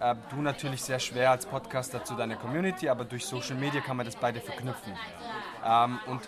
[0.00, 3.96] Äh, du natürlich sehr schwer als Podcaster zu deiner Community, aber durch Social Media kann
[3.96, 4.92] man das beide verknüpfen.
[5.64, 6.20] Ähm, und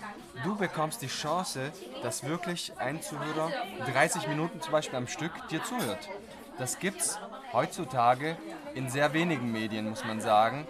[0.44, 3.50] du bekommst die Chance, dass wirklich ein Zuhörer
[3.92, 6.08] 30 Minuten zum Beispiel am Stück dir zuhört.
[6.58, 7.18] Das gibt's
[7.52, 8.36] heutzutage
[8.74, 10.66] in sehr wenigen Medien, muss man sagen.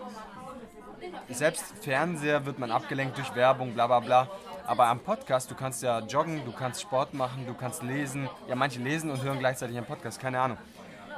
[1.28, 4.28] Selbst Fernseher wird man abgelenkt durch Werbung, bla bla bla.
[4.68, 8.28] Aber am Podcast, du kannst ja joggen, du kannst Sport machen, du kannst lesen.
[8.48, 10.58] Ja, manche lesen und hören gleichzeitig einen Podcast, keine Ahnung.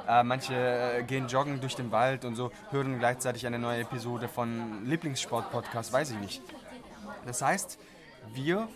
[0.07, 4.29] Äh, manche äh, gehen joggen durch den Wald und so, hören gleichzeitig eine neue Episode
[4.29, 6.41] von Lieblingssport-Podcast, weiß ich nicht.
[7.25, 7.77] Das heißt,
[8.33, 8.69] wir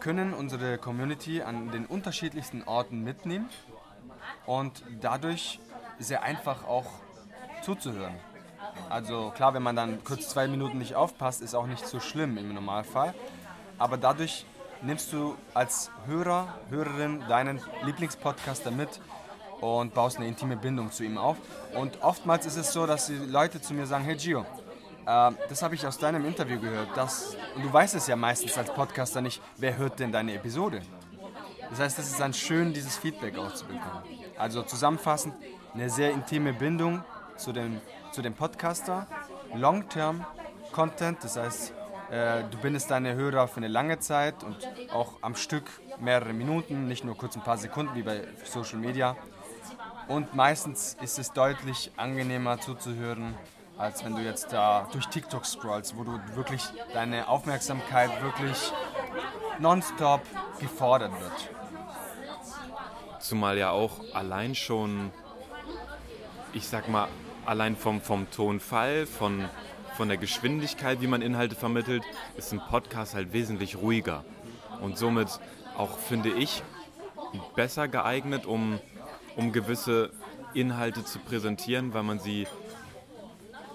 [0.00, 3.50] können unsere Community an den unterschiedlichsten Orten mitnehmen
[4.46, 5.60] und dadurch
[5.98, 6.86] sehr einfach auch
[7.60, 8.14] zuzuhören.
[8.88, 12.38] Also klar, wenn man dann kurz zwei Minuten nicht aufpasst, ist auch nicht so schlimm
[12.38, 13.12] im Normalfall.
[13.78, 14.46] Aber dadurch
[14.82, 19.00] nimmst du als Hörer, Hörerin deinen Lieblingspodcaster mit
[19.60, 21.36] und baust eine intime Bindung zu ihm auf.
[21.74, 24.40] Und oftmals ist es so, dass die Leute zu mir sagen, hey Gio,
[25.06, 26.88] äh, das habe ich aus deinem Interview gehört.
[26.94, 30.82] Das, und du weißt es ja meistens als Podcaster nicht, wer hört denn deine Episode.
[31.70, 34.02] Das heißt, es ist dann schön, dieses Feedback auch zu bekommen.
[34.38, 35.34] Also zusammenfassend,
[35.74, 37.02] eine sehr intime Bindung
[37.36, 37.80] zu dem,
[38.12, 39.06] zu dem Podcaster,
[39.54, 40.24] Long-Term
[40.72, 41.72] Content, das heißt,
[42.10, 44.56] äh, du bindest deine Hörer für eine lange Zeit und
[44.92, 45.64] auch am Stück
[45.98, 49.16] mehrere Minuten, nicht nur kurz ein paar Sekunden wie bei Social Media.
[50.08, 53.34] Und meistens ist es deutlich angenehmer zuzuhören,
[53.76, 58.72] als wenn du jetzt da durch TikTok scrollst, wo du wirklich deine Aufmerksamkeit wirklich
[59.58, 60.22] nonstop
[60.60, 61.50] gefordert wird.
[63.20, 65.10] Zumal ja auch allein schon,
[66.52, 67.08] ich sag mal,
[67.44, 69.48] allein vom, vom Tonfall, von,
[69.96, 72.02] von der Geschwindigkeit, wie man Inhalte vermittelt,
[72.36, 74.24] ist ein Podcast halt wesentlich ruhiger.
[74.80, 75.28] Und somit
[75.76, 76.62] auch, finde ich,
[77.54, 78.78] besser geeignet, um
[79.36, 80.10] um gewisse
[80.54, 82.46] Inhalte zu präsentieren, weil man sie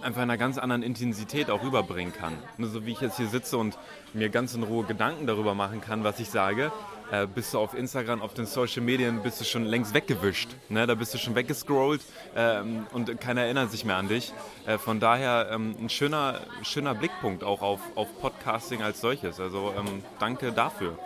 [0.01, 2.33] einfach in einer ganz anderen Intensität auch rüberbringen kann.
[2.57, 3.77] Nur so wie ich jetzt hier sitze und
[4.13, 6.71] mir ganz in Ruhe Gedanken darüber machen kann, was ich sage,
[7.11, 10.49] äh, bist du auf Instagram, auf den Social Medien, bist du schon längst weggewischt.
[10.69, 10.87] Ne?
[10.87, 12.01] Da bist du schon weggescrollt
[12.35, 14.33] ähm, und keiner erinnert sich mehr an dich.
[14.65, 19.39] Äh, von daher ähm, ein schöner, schöner Blickpunkt auch auf, auf Podcasting als solches.
[19.39, 20.97] Also ähm, danke dafür.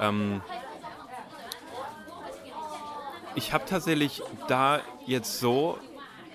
[0.00, 0.40] Ähm,
[3.34, 5.78] ich habe tatsächlich da jetzt so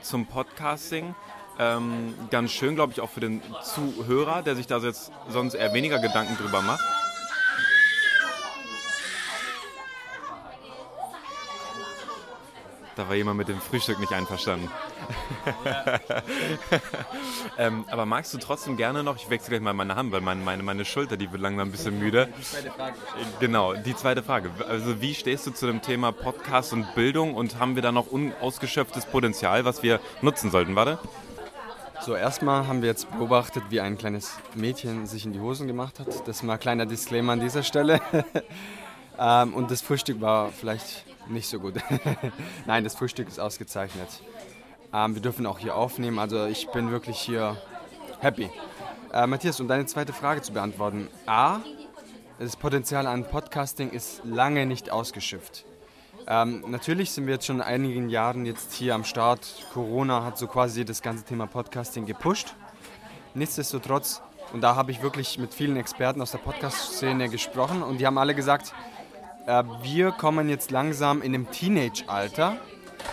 [0.01, 1.15] zum Podcasting
[1.60, 5.73] ähm, ganz schön, glaube ich, auch für den Zuhörer, der sich da jetzt sonst eher
[5.73, 6.84] weniger Gedanken drüber macht.
[12.95, 14.69] Da war jemand mit dem Frühstück nicht einverstanden.
[17.58, 20.43] ähm, aber magst du trotzdem gerne noch, ich wechsle gleich mal meine Hand, weil meine,
[20.43, 22.29] meine, meine Schulter, die wird langsam ein bisschen müde.
[22.38, 22.95] Die zweite Frage.
[23.39, 24.51] Genau, die zweite Frage.
[24.69, 28.08] Also wie stehst du zu dem Thema Podcast und Bildung und haben wir da noch
[28.08, 30.75] unausgeschöpftes Potenzial, was wir nutzen sollten?
[30.75, 30.99] Warte.
[32.06, 35.99] So, erstmal haben wir jetzt beobachtet, wie ein kleines Mädchen sich in die Hosen gemacht
[35.99, 36.08] hat.
[36.27, 38.01] Das ist mal ein kleiner Disclaimer an dieser Stelle.
[39.17, 41.75] ähm, und das Frühstück war vielleicht nicht so gut.
[42.65, 44.07] Nein, das Frühstück ist ausgezeichnet.
[44.93, 47.57] Ähm, wir dürfen auch hier aufnehmen, also ich bin wirklich hier
[48.19, 48.49] happy.
[49.12, 51.07] Äh, Matthias, um deine zweite Frage zu beantworten.
[51.25, 51.59] A,
[52.39, 55.65] das Potenzial an Podcasting ist lange nicht ausgeschöpft.
[56.27, 59.67] Ähm, natürlich sind wir jetzt schon in einigen Jahren jetzt hier am Start.
[59.73, 62.55] Corona hat so quasi das ganze Thema Podcasting gepusht.
[63.33, 64.21] Nichtsdestotrotz,
[64.53, 68.17] und da habe ich wirklich mit vielen Experten aus der Podcast-Szene gesprochen und die haben
[68.17, 68.73] alle gesagt,
[69.45, 72.58] äh, wir kommen jetzt langsam in dem Teenage-Alter.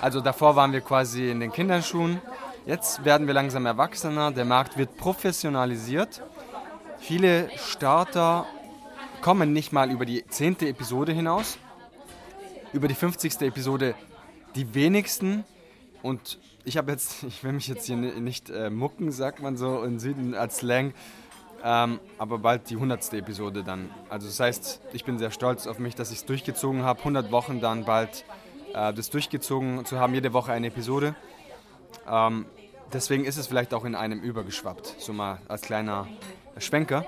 [0.00, 2.20] Also davor waren wir quasi in den Kinderschuhen.
[2.66, 4.30] Jetzt werden wir langsam erwachsener.
[4.30, 6.22] Der Markt wird professionalisiert.
[6.98, 8.46] Viele Starter
[9.20, 11.58] kommen nicht mal über die zehnte Episode hinaus.
[12.72, 13.40] Über die 50.
[13.42, 13.94] Episode
[14.54, 15.44] die wenigsten.
[16.02, 19.82] Und ich habe jetzt, ich will mich jetzt hier nicht äh, mucken, sagt man so
[19.82, 20.94] in Süden als Slang.
[21.62, 23.12] Ähm, aber bald die 100.
[23.14, 23.90] Episode dann.
[24.08, 27.00] Also das heißt, ich bin sehr stolz auf mich, dass ich es durchgezogen habe.
[27.00, 28.24] 100 Wochen dann bald
[28.74, 31.14] äh, das durchgezogen zu haben, jede Woche eine Episode.
[32.08, 32.46] Ähm,
[32.92, 36.06] deswegen ist es vielleicht auch in einem übergeschwappt, so mal als kleiner
[36.58, 37.06] Schwenker.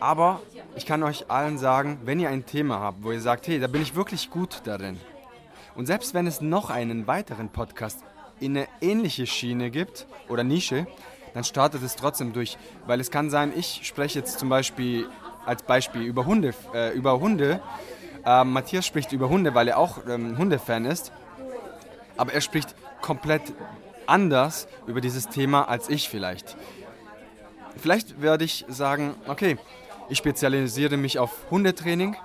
[0.00, 0.40] Aber
[0.74, 3.66] ich kann euch allen sagen, wenn ihr ein Thema habt, wo ihr sagt, hey, da
[3.66, 4.98] bin ich wirklich gut darin.
[5.74, 8.00] Und selbst wenn es noch einen weiteren Podcast
[8.40, 10.86] in eine ähnliche Schiene gibt oder Nische,
[11.34, 12.56] dann startet es trotzdem durch.
[12.86, 15.08] Weil es kann sein, ich spreche jetzt zum Beispiel
[15.46, 17.60] als Beispiel über Hunde, äh, über Hunde.
[18.24, 21.12] Äh, Matthias spricht über Hunde, weil er auch ähm, Hundefan ist.
[22.16, 23.42] Aber er spricht komplett
[24.06, 26.56] anders über dieses Thema als ich vielleicht.
[27.76, 29.56] Vielleicht werde ich sagen, okay,
[30.08, 32.16] ich spezialisiere mich auf Hundetraining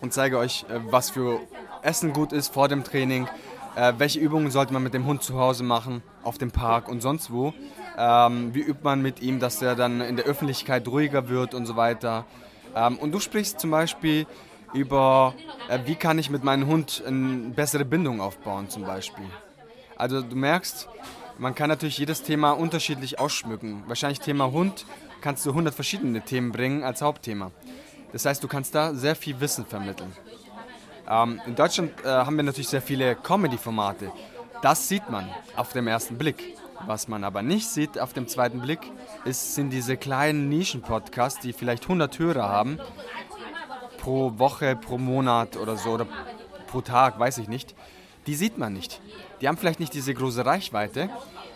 [0.00, 1.40] und zeige euch, äh, was für
[1.82, 3.28] Essen gut ist vor dem Training,
[3.76, 7.00] äh, welche Übungen sollte man mit dem Hund zu Hause machen, auf dem Park und
[7.00, 7.54] sonst wo.
[8.00, 11.66] Ähm, wie übt man mit ihm, dass er dann in der Öffentlichkeit ruhiger wird und
[11.66, 12.26] so weiter.
[12.76, 14.26] Ähm, und du sprichst zum Beispiel
[14.72, 15.34] über,
[15.68, 19.24] äh, wie kann ich mit meinem Hund eine bessere Bindung aufbauen zum Beispiel.
[19.96, 20.88] Also du merkst,
[21.38, 23.82] man kann natürlich jedes Thema unterschiedlich ausschmücken.
[23.88, 24.86] Wahrscheinlich Thema Hund
[25.20, 27.50] kannst du 100 verschiedene Themen bringen als Hauptthema.
[28.12, 30.12] Das heißt, du kannst da sehr viel Wissen vermitteln.
[31.08, 34.12] Ähm, in Deutschland äh, haben wir natürlich sehr viele Comedy-Formate.
[34.62, 36.56] Das sieht man auf dem ersten Blick.
[36.86, 38.80] Was man aber nicht sieht auf dem zweiten Blick,
[39.24, 42.78] ist, sind diese kleinen Nischen-Podcasts, die vielleicht 100 Hörer haben,
[43.98, 46.06] pro Woche, pro Monat oder so, oder
[46.66, 47.74] pro Tag, weiß ich nicht.
[48.26, 49.00] Die sieht man nicht.
[49.40, 51.10] Die haben vielleicht nicht diese große Reichweite,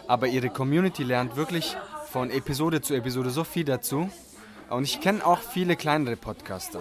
[0.09, 1.77] aber ihre Community lernt wirklich
[2.11, 4.11] von Episode zu Episode so viel dazu.
[4.71, 6.81] Und ich kenne auch viele kleinere Podcaster.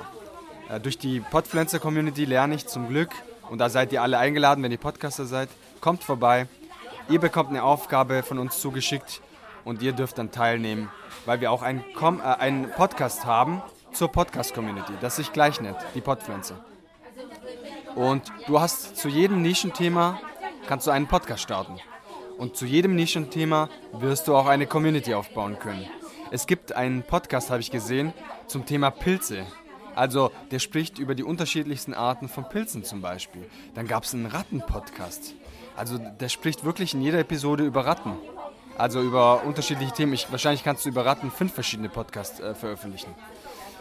[0.69, 3.10] Äh, durch die Podfluencer-Community lerne ich zum Glück,
[3.49, 5.49] und da seid ihr alle eingeladen, wenn ihr Podcaster seid,
[5.82, 6.47] kommt vorbei.
[7.09, 9.21] Ihr bekommt eine Aufgabe von uns zugeschickt
[9.65, 10.89] und ihr dürft dann teilnehmen,
[11.25, 13.61] weil wir auch einen, Com äh, einen Podcast haben
[13.91, 16.63] zur Podcast-Community, das sich gleich nennt, die Podfluencer.
[17.95, 20.19] Und du hast zu jedem Nischenthema
[20.67, 21.77] kannst du einen Podcast starten.
[22.37, 25.85] Und zu jedem Nischenthema wirst du auch eine Community aufbauen können.
[26.31, 28.13] Es gibt einen Podcast, habe ich gesehen,
[28.47, 29.45] zum Thema Pilze.
[29.95, 33.49] Also der spricht über die unterschiedlichsten Arten von Pilzen zum Beispiel.
[33.75, 35.35] Dann gab es einen Ratten-Podcast.
[35.75, 38.13] Also der spricht wirklich in jeder Episode über Ratten.
[38.77, 40.13] Also über unterschiedliche Themen.
[40.13, 43.13] Ich, wahrscheinlich kannst du über Ratten fünf verschiedene Podcasts äh, veröffentlichen.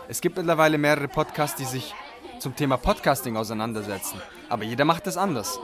[0.08, 1.94] Es gibt mittlerweile mehrere Podcasts, die sich
[2.38, 4.20] zum Thema Podcasting auseinandersetzen.
[4.48, 5.60] Aber jeder macht es anders.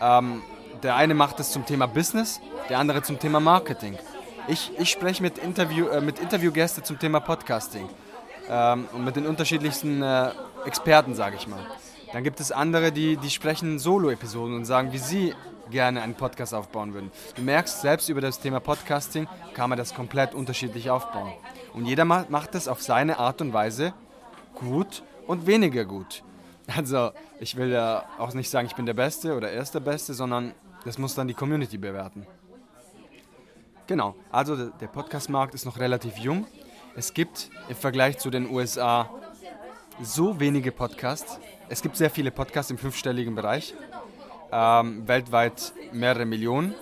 [0.00, 0.42] Ähm,
[0.82, 3.98] der eine macht es zum Thema Business, der andere zum Thema Marketing.
[4.46, 7.88] Ich, ich spreche mit, Interview, äh, mit Interviewgästen zum Thema Podcasting
[8.48, 10.30] ähm, und mit den unterschiedlichsten äh,
[10.64, 11.60] Experten, sage ich mal.
[12.12, 15.34] Dann gibt es andere, die, die sprechen Solo-Episoden und sagen, wie sie
[15.70, 17.10] gerne einen Podcast aufbauen würden.
[17.34, 21.32] Du merkst, selbst über das Thema Podcasting kann man das komplett unterschiedlich aufbauen.
[21.74, 23.94] Und jeder macht es auf seine Art und Weise
[24.54, 26.22] gut und weniger gut.
[26.76, 29.80] Also ich will ja auch nicht sagen, ich bin der Beste oder er ist der
[29.80, 30.52] Beste, sondern
[30.84, 32.26] das muss dann die Community bewerten.
[33.86, 36.46] Genau, also der Podcastmarkt ist noch relativ jung.
[36.94, 39.08] Es gibt im Vergleich zu den USA
[40.02, 41.38] so wenige Podcasts.
[41.70, 43.74] Es gibt sehr viele Podcasts im fünfstelligen Bereich,
[44.52, 46.74] ähm, weltweit mehrere Millionen.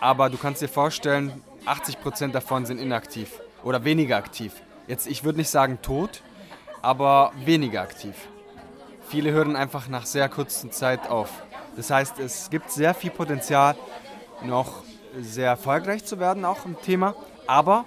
[0.00, 4.52] Aber du kannst dir vorstellen, 80% davon sind inaktiv oder weniger aktiv.
[4.86, 6.22] Jetzt, ich würde nicht sagen tot,
[6.82, 8.14] aber weniger aktiv.
[9.08, 11.30] Viele hören einfach nach sehr kurzer Zeit auf.
[11.76, 13.74] Das heißt, es gibt sehr viel Potenzial,
[14.42, 14.82] noch
[15.20, 17.14] sehr erfolgreich zu werden, auch im Thema.
[17.46, 17.84] Aber,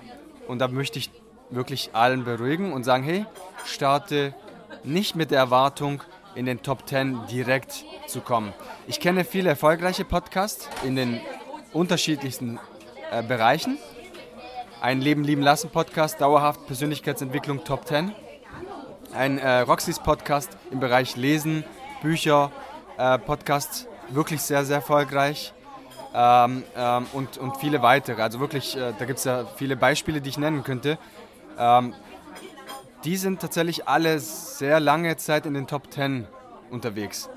[0.48, 1.12] und da möchte ich
[1.50, 3.26] wirklich allen beruhigen und sagen, hey,
[3.66, 4.34] starte
[4.84, 6.02] nicht mit der Erwartung,
[6.36, 8.54] in den Top 10 direkt zu kommen.
[8.88, 11.20] Ich kenne viele erfolgreiche Podcasts in den
[11.74, 12.60] unterschiedlichsten
[13.12, 13.78] äh, Bereichen.
[14.82, 18.14] Ein Leben lieben lassen Podcast, dauerhaft Persönlichkeitsentwicklung Top 10
[19.14, 21.64] ein äh, Roxys Podcast im Bereich Lesen,
[22.02, 22.52] Bücher,
[22.98, 25.54] äh, Podcast, wirklich sehr, sehr erfolgreich.
[26.14, 28.22] Ähm, ähm, und, und viele weitere.
[28.22, 30.98] Also wirklich, äh, da gibt es ja viele Beispiele, die ich nennen könnte.
[31.58, 31.94] Ähm,
[33.04, 36.28] die sind tatsächlich alle sehr lange Zeit in den Top 10
[36.70, 37.30] unterwegs.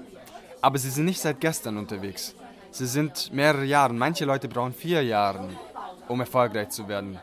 [0.61, 2.35] Aber sie sind nicht seit gestern unterwegs.
[2.71, 3.95] Sie sind mehrere Jahre.
[3.95, 5.49] Manche Leute brauchen vier Jahre,
[6.09, 7.19] um erfolgreich zu werden.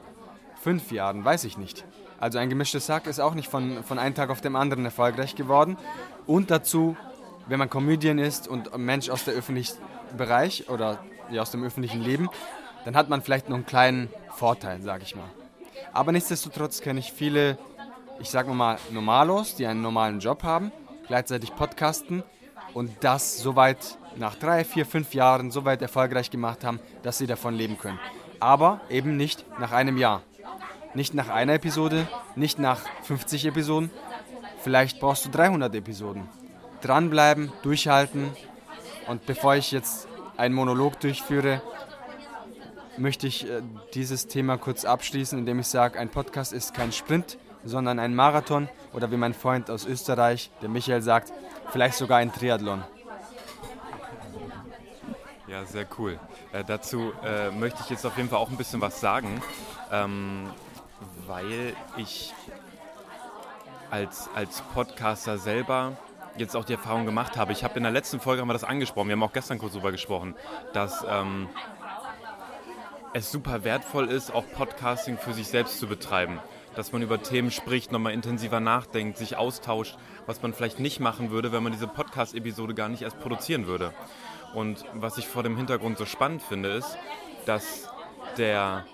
[0.62, 1.86] Fünf Jahre, weiß ich nicht.
[2.20, 5.36] Also ein gemischtes Sack ist auch nicht von, von einem Tag auf den anderen erfolgreich
[5.36, 5.78] geworden.
[6.28, 6.96] Und dazu,
[7.48, 9.78] wenn man Comedian ist und Mensch aus dem öffentlichen
[10.18, 11.00] Bereich oder
[11.32, 12.30] ja, aus dem öffentlichen Leben,
[12.86, 15.30] dann hat man vielleicht noch einen kleinen Vorteil, sage ich mal.
[15.94, 17.58] Aber nichtsdestotrotz kenne ich viele,
[18.22, 20.72] ich sage mal Normalos, die einen normalen Job haben,
[21.08, 22.24] gleichzeitig podcasten
[22.74, 27.26] und das soweit nach drei, vier, fünf Jahren so weit erfolgreich gemacht haben, dass sie
[27.26, 28.00] davon leben können.
[28.40, 30.22] Aber eben nicht nach einem Jahr.
[30.94, 33.90] Nicht nach einer Episode, nicht nach 50 Episoden.
[34.62, 36.30] Vielleicht brauchst du 300 Episoden.
[36.82, 38.32] Dranbleiben, durchhalten.
[39.08, 40.08] Und bevor ich jetzt
[40.38, 41.62] einen Monolog durchführe,
[42.98, 43.62] möchte ich äh,
[43.94, 48.70] dieses Thema kurz abschließen, indem ich sage, ein Podcast ist kein Sprint, sondern ein Marathon
[48.94, 51.32] oder wie mein Freund aus Österreich, der Michael sagt,
[51.72, 52.84] vielleicht sogar ein Triathlon.
[55.48, 56.20] Ja, sehr cool.
[56.54, 59.42] Äh, dazu äh, möchte ich jetzt auf jeden Fall auch ein bisschen was sagen.
[59.92, 60.50] Ähm,
[61.28, 62.34] weil ich
[63.90, 65.98] als, als Podcaster selber
[66.38, 67.52] jetzt auch die Erfahrung gemacht habe.
[67.52, 69.74] Ich habe in der letzten Folge haben wir das angesprochen, wir haben auch gestern kurz
[69.74, 70.36] darüber gesprochen,
[70.74, 71.50] dass ähm,
[73.14, 76.40] es super wertvoll ist, auch Podcasting für sich selbst zu betreiben.
[76.76, 81.30] Dass man über Themen spricht, nochmal intensiver nachdenkt, sich austauscht, was man vielleicht nicht machen
[81.32, 83.94] würde, wenn man diese Podcast-Episode gar nicht erst produzieren würde.
[84.54, 86.98] Und was ich vor dem Hintergrund so spannend finde, ist,
[87.46, 87.90] dass
[88.38, 88.86] der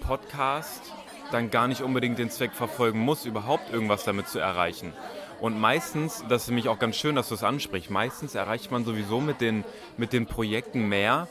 [0.00, 0.92] Podcast
[1.30, 4.92] dann gar nicht unbedingt den Zweck verfolgen muss, überhaupt irgendwas damit zu erreichen.
[5.40, 8.84] Und meistens, das ist nämlich auch ganz schön, dass du es ansprichst, meistens erreicht man
[8.84, 9.64] sowieso mit den,
[9.96, 11.28] mit den Projekten mehr,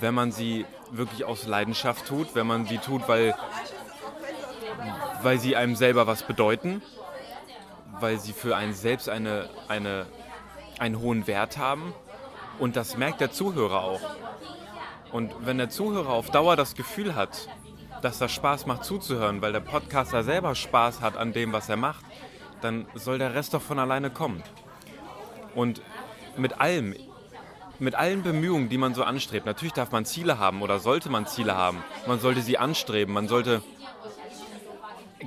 [0.00, 3.34] wenn man sie wirklich aus Leidenschaft tut, wenn man sie tut, weil,
[5.26, 6.80] weil sie einem selber was bedeuten,
[7.98, 10.06] weil sie für einen selbst eine, eine,
[10.78, 11.92] einen hohen Wert haben.
[12.60, 14.00] Und das merkt der Zuhörer auch.
[15.10, 17.48] Und wenn der Zuhörer auf Dauer das Gefühl hat,
[18.02, 21.76] dass das Spaß macht zuzuhören, weil der Podcaster selber Spaß hat an dem, was er
[21.76, 22.04] macht,
[22.60, 24.44] dann soll der Rest doch von alleine kommen.
[25.56, 25.82] Und
[26.36, 26.94] mit allem,
[27.80, 31.26] mit allen Bemühungen, die man so anstrebt, natürlich darf man Ziele haben oder sollte man
[31.26, 31.82] Ziele haben.
[32.06, 33.60] Man sollte sie anstreben, man sollte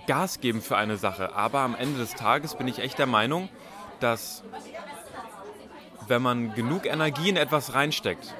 [0.09, 1.35] Gas geben für eine Sache.
[1.35, 3.47] Aber am Ende des Tages bin ich echt der Meinung,
[3.99, 4.43] dass
[6.07, 8.33] wenn man genug Energie in etwas reinsteckt,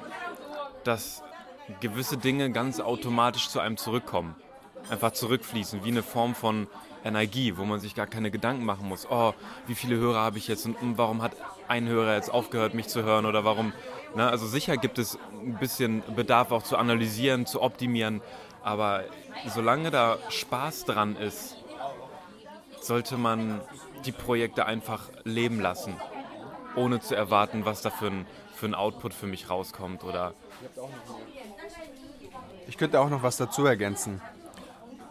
[0.82, 1.22] dass
[1.78, 4.34] gewisse Dinge ganz automatisch zu einem zurückkommen.
[4.90, 6.66] Einfach zurückfließen, wie eine Form von
[7.04, 9.06] Energie, wo man sich gar keine Gedanken machen muss.
[9.08, 9.32] Oh,
[9.68, 11.36] wie viele Hörer habe ich jetzt und warum hat
[11.68, 13.72] ein Hörer jetzt aufgehört, mich zu hören oder warum.
[14.16, 14.28] Ne?
[14.28, 18.22] Also sicher gibt es ein bisschen Bedarf auch zu analysieren, zu optimieren,
[18.64, 19.04] aber
[19.46, 21.59] solange da Spaß dran ist,
[22.80, 23.60] sollte man
[24.04, 25.94] die Projekte einfach leben lassen,
[26.76, 30.34] ohne zu erwarten, was da für ein, für ein Output für mich rauskommt oder
[32.66, 34.20] ich könnte auch noch was dazu ergänzen.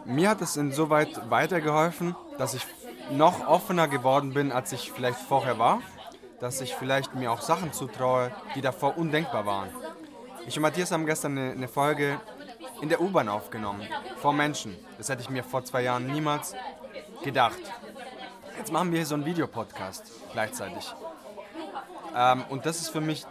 [0.06, 2.66] Mir hat es insoweit weitergeholfen, dass ich
[3.10, 5.80] noch offener geworden bin, als ich vielleicht vorher war.
[6.40, 9.68] Dass ich vielleicht mir auch Sachen zutraue, die davor undenkbar waren.
[10.46, 12.18] Ich und Matthias haben gestern eine, eine Folge
[12.80, 14.74] in der U-Bahn aufgenommen, vor Menschen.
[14.96, 16.54] Das hätte ich mir vor zwei Jahren niemals
[17.22, 17.60] gedacht.
[18.56, 20.94] Jetzt machen wir hier so einen Videopodcast gleichzeitig.
[22.14, 23.26] Ähm, und das ist für mich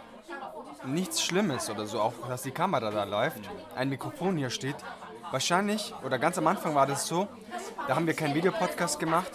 [0.84, 3.40] nichts Schlimmes oder so, auch dass die Kamera da läuft,
[3.76, 4.76] ein Mikrofon hier steht.
[5.30, 7.28] Wahrscheinlich, oder ganz am Anfang war das so,
[7.86, 9.30] da haben wir keinen Videopodcast gemacht,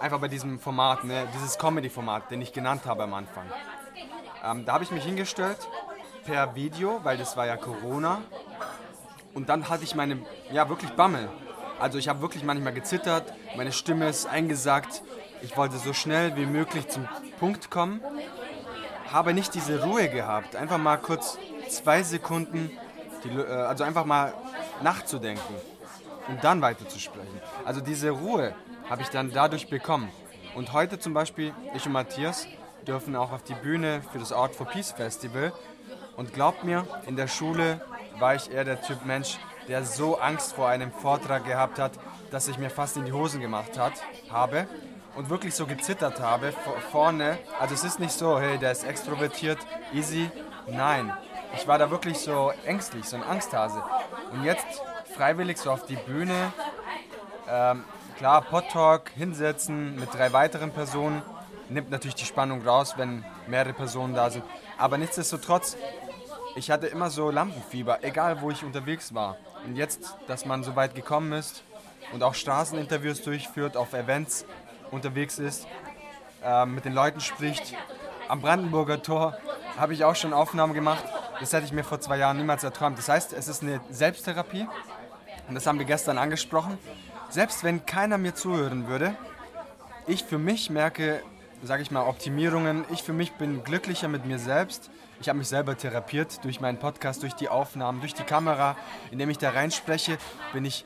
[0.00, 3.46] einfach bei diesem Format, ne, dieses Comedy-Format, den ich genannt habe am Anfang.
[4.44, 5.68] Ähm, da habe ich mich hingestellt
[6.24, 8.20] per Video, weil das war ja Corona.
[9.32, 10.20] Und dann hatte ich meine,
[10.50, 11.28] ja wirklich Bammel.
[11.84, 15.02] Also ich habe wirklich manchmal gezittert, meine Stimme ist eingesackt.
[15.42, 17.06] Ich wollte so schnell wie möglich zum
[17.38, 18.00] Punkt kommen
[19.14, 22.70] habe nicht diese Ruhe gehabt, einfach mal kurz zwei Sekunden,
[23.22, 24.34] die, äh, also einfach mal
[24.82, 25.54] nachzudenken
[26.26, 27.40] und dann weiterzusprechen.
[27.64, 28.54] Also diese Ruhe
[28.90, 30.08] habe ich dann dadurch bekommen.
[30.56, 32.48] Und heute zum Beispiel, ich und Matthias
[32.88, 35.52] dürfen auch auf die Bühne für das Art for Peace Festival.
[36.16, 37.80] Und glaubt mir, in der Schule
[38.18, 41.92] war ich eher der Typ Mensch, der so Angst vor einem Vortrag gehabt hat,
[42.30, 43.92] dass ich mir fast in die Hosen gemacht hat,
[44.30, 44.66] habe
[45.16, 46.52] und wirklich so gezittert habe
[46.90, 47.38] vorne.
[47.60, 49.58] Also es ist nicht so, hey, der ist extrovertiert,
[49.92, 50.30] easy.
[50.66, 51.12] Nein,
[51.56, 53.82] ich war da wirklich so ängstlich, so ein Angsthase.
[54.32, 54.66] Und jetzt
[55.16, 56.52] freiwillig so auf die Bühne,
[57.48, 57.84] ähm,
[58.16, 61.22] klar, Podtalk, hinsetzen mit drei weiteren Personen,
[61.68, 64.44] nimmt natürlich die Spannung raus, wenn mehrere Personen da sind.
[64.78, 65.76] Aber nichtsdestotrotz,
[66.56, 69.36] ich hatte immer so Lampenfieber, egal wo ich unterwegs war.
[69.64, 71.64] Und jetzt, dass man so weit gekommen ist
[72.12, 74.44] und auch Straßeninterviews durchführt auf Events,
[74.90, 75.66] unterwegs ist,
[76.44, 77.74] äh, mit den Leuten spricht.
[78.28, 79.36] Am Brandenburger Tor
[79.76, 81.04] habe ich auch schon Aufnahmen gemacht.
[81.40, 82.98] Das hätte ich mir vor zwei Jahren niemals erträumt.
[82.98, 84.66] Das heißt, es ist eine Selbsttherapie
[85.48, 86.78] und das haben wir gestern angesprochen.
[87.28, 89.16] Selbst wenn keiner mir zuhören würde,
[90.06, 91.22] ich für mich merke,
[91.64, 92.84] sage ich mal, Optimierungen.
[92.92, 94.90] Ich für mich bin glücklicher mit mir selbst.
[95.20, 98.76] Ich habe mich selber therapiert durch meinen Podcast, durch die Aufnahmen, durch die Kamera.
[99.10, 100.18] Indem ich da reinspreche,
[100.52, 100.84] bin ich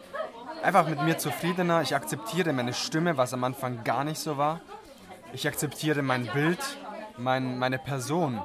[0.62, 1.82] einfach mit mir zufriedener.
[1.82, 4.60] Ich akzeptiere meine Stimme, was am Anfang gar nicht so war.
[5.32, 6.60] Ich akzeptiere mein Bild,
[7.16, 8.40] mein, meine Person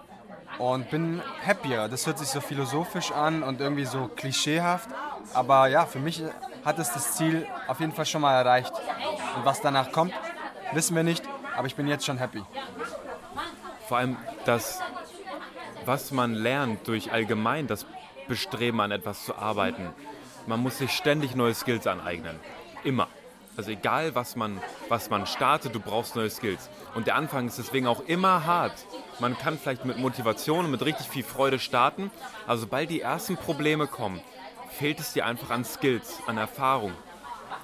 [0.58, 1.88] und bin happier.
[1.88, 4.90] Das hört sich so philosophisch an und irgendwie so klischeehaft.
[5.34, 6.24] Aber ja, für mich
[6.66, 8.74] hat es das Ziel auf jeden Fall schon mal erreicht.
[9.36, 10.14] Und was danach kommt,
[10.74, 11.24] wissen wir nicht,
[11.56, 12.44] aber ich bin jetzt schon happy.
[13.88, 14.82] Vor allem das,
[15.86, 17.86] was man lernt durch allgemein das
[18.28, 19.94] Bestreben an etwas zu arbeiten
[20.48, 22.40] man muss sich ständig neue Skills aneignen.
[22.84, 23.08] Immer.
[23.56, 26.70] Also egal, was man, was man startet, du brauchst neue Skills.
[26.96, 28.74] Und der Anfang ist deswegen auch immer hart.
[29.20, 32.10] Man kann vielleicht mit Motivation und mit richtig viel Freude starten,
[32.48, 34.22] aber sobald die ersten Probleme kommen,
[34.72, 36.94] fehlt es dir einfach an Skills, an Erfahrung.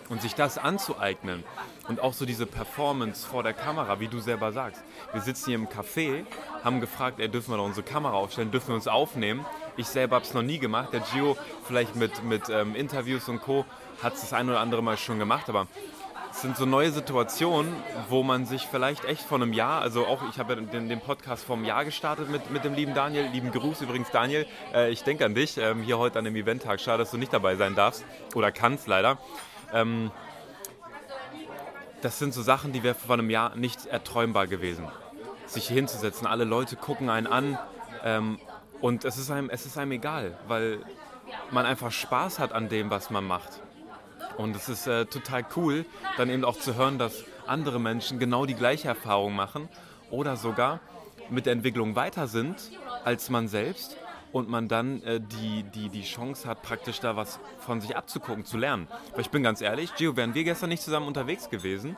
[0.10, 1.44] Und sich das anzueignen
[1.90, 4.82] und auch so diese Performance vor der Kamera, wie du selber sagst.
[5.12, 6.24] Wir sitzen hier im Café,
[6.64, 9.46] haben gefragt, ey, dürfen wir da unsere Kamera aufstellen, dürfen wir uns aufnehmen?
[9.76, 10.94] Ich selber habe es noch nie gemacht.
[10.94, 11.36] Der Gio
[11.66, 13.66] vielleicht mit, mit ähm, Interviews und Co.
[14.04, 15.68] hat es das ein oder andere Mal schon gemacht, aber
[16.32, 17.74] es sind so neue Situationen,
[18.08, 21.02] wo man sich vielleicht echt vor einem Jahr, also auch ich habe ja den, den,
[21.02, 24.92] Podcast vor einem Jahr gestartet mit, mit dem lieben Daniel, lieben Gruß übrigens Daniel, äh,
[24.92, 27.56] ich denke an dich, ähm, hier heute an dem Eventtag, schade, dass du nicht dabei
[27.56, 29.18] sein darfst oder kannst leider.
[29.74, 30.12] Ähm,
[32.02, 34.88] das sind so Sachen, die wäre vor einem Jahr nicht erträumbar gewesen.
[35.46, 37.58] Sich hier hinzusetzen, alle Leute gucken einen an
[38.04, 38.40] ähm,
[38.82, 40.80] und es ist, einem, es ist einem egal, weil
[41.52, 43.62] man einfach Spaß hat an dem, was man macht.
[44.38, 45.86] Und es ist äh, total cool,
[46.18, 49.68] dann eben auch zu hören, dass andere Menschen genau die gleiche Erfahrung machen
[50.12, 50.80] oder sogar
[51.30, 52.72] mit der Entwicklung weiter sind
[53.04, 53.98] als man selbst
[54.32, 58.46] und man dann äh, die, die, die Chance hat, praktisch da was von sich abzugucken,
[58.46, 58.88] zu lernen.
[59.14, 61.98] Weil ich bin ganz ehrlich, Gio, wären wir gestern nicht zusammen unterwegs gewesen,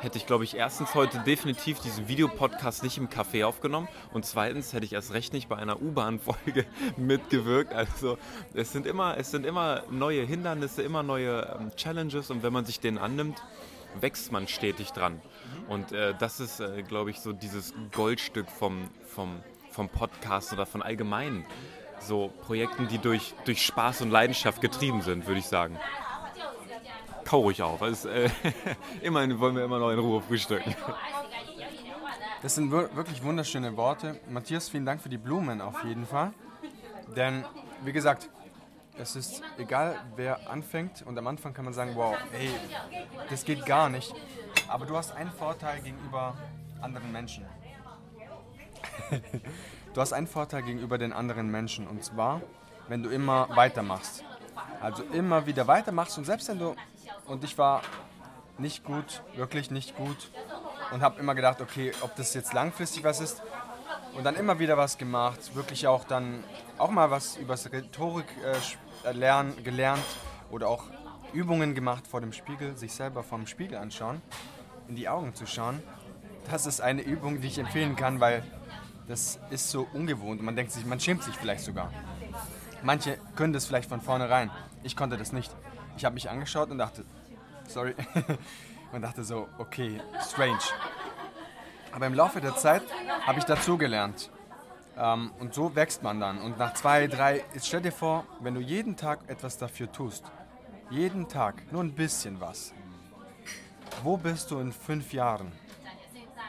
[0.00, 4.72] hätte ich, glaube ich, erstens heute definitiv diesen Videopodcast nicht im Café aufgenommen und zweitens
[4.72, 6.66] hätte ich erst recht nicht bei einer U-Bahn-Folge
[6.96, 7.72] mitgewirkt.
[7.72, 8.18] Also
[8.52, 12.66] es sind, immer, es sind immer neue Hindernisse, immer neue ähm, Challenges und wenn man
[12.66, 13.42] sich denen annimmt,
[14.00, 15.20] wächst man stetig dran.
[15.68, 19.42] Und äh, das ist, äh, glaube ich, so dieses Goldstück vom, vom,
[19.74, 21.44] vom Podcast oder von allgemeinen
[22.00, 25.78] so Projekten, die durch, durch Spaß und Leidenschaft getrieben sind, würde ich sagen.
[27.24, 27.82] Kau ruhig auf.
[27.82, 28.28] Also, äh,
[29.02, 30.74] immerhin wollen wir immer noch in Ruhe frühstücken.
[32.42, 34.20] Das sind wirklich wunderschöne Worte.
[34.28, 36.32] Matthias, vielen Dank für die Blumen auf jeden Fall.
[37.16, 37.44] Denn,
[37.82, 38.28] wie gesagt,
[38.98, 41.02] es ist egal, wer anfängt.
[41.06, 42.50] Und am Anfang kann man sagen, wow, ey,
[43.30, 44.14] das geht gar nicht.
[44.68, 46.36] Aber du hast einen Vorteil gegenüber
[46.82, 47.46] anderen Menschen.
[49.94, 51.86] Du hast einen Vorteil gegenüber den anderen Menschen.
[51.86, 52.42] Und zwar,
[52.88, 54.24] wenn du immer weitermachst.
[54.80, 56.18] Also immer wieder weitermachst.
[56.18, 56.74] Und selbst wenn du,
[57.26, 57.82] und ich war
[58.58, 60.30] nicht gut, wirklich nicht gut.
[60.92, 63.42] Und habe immer gedacht, okay, ob das jetzt langfristig was ist.
[64.16, 65.54] Und dann immer wieder was gemacht.
[65.54, 66.44] Wirklich auch dann,
[66.78, 68.26] auch mal was übers Rhetorik
[69.04, 70.04] äh, lernen, gelernt.
[70.50, 70.84] Oder auch
[71.34, 74.22] Übungen gemacht vor dem Spiegel, sich selber vor dem Spiegel anschauen,
[74.88, 75.82] in die Augen zu schauen.
[76.50, 78.44] Das ist eine Übung, die ich empfehlen kann, weil
[79.06, 80.42] das ist so ungewohnt.
[80.42, 81.92] Man denkt sich, man schämt sich vielleicht sogar.
[82.82, 84.50] Manche können das vielleicht von vornherein.
[84.82, 85.54] Ich konnte das nicht.
[85.96, 87.04] Ich habe mich angeschaut und dachte,
[87.66, 87.94] sorry,
[88.92, 90.58] und dachte so, okay, strange.
[91.92, 92.82] Aber im Laufe der Zeit
[93.26, 94.30] habe ich dazugelernt.
[94.96, 96.40] Ähm, und so wächst man dann.
[96.40, 100.24] Und nach zwei, drei, stell dir vor, wenn du jeden Tag etwas dafür tust,
[100.90, 102.72] jeden Tag, nur ein bisschen was,
[104.02, 105.52] wo bist du in fünf Jahren?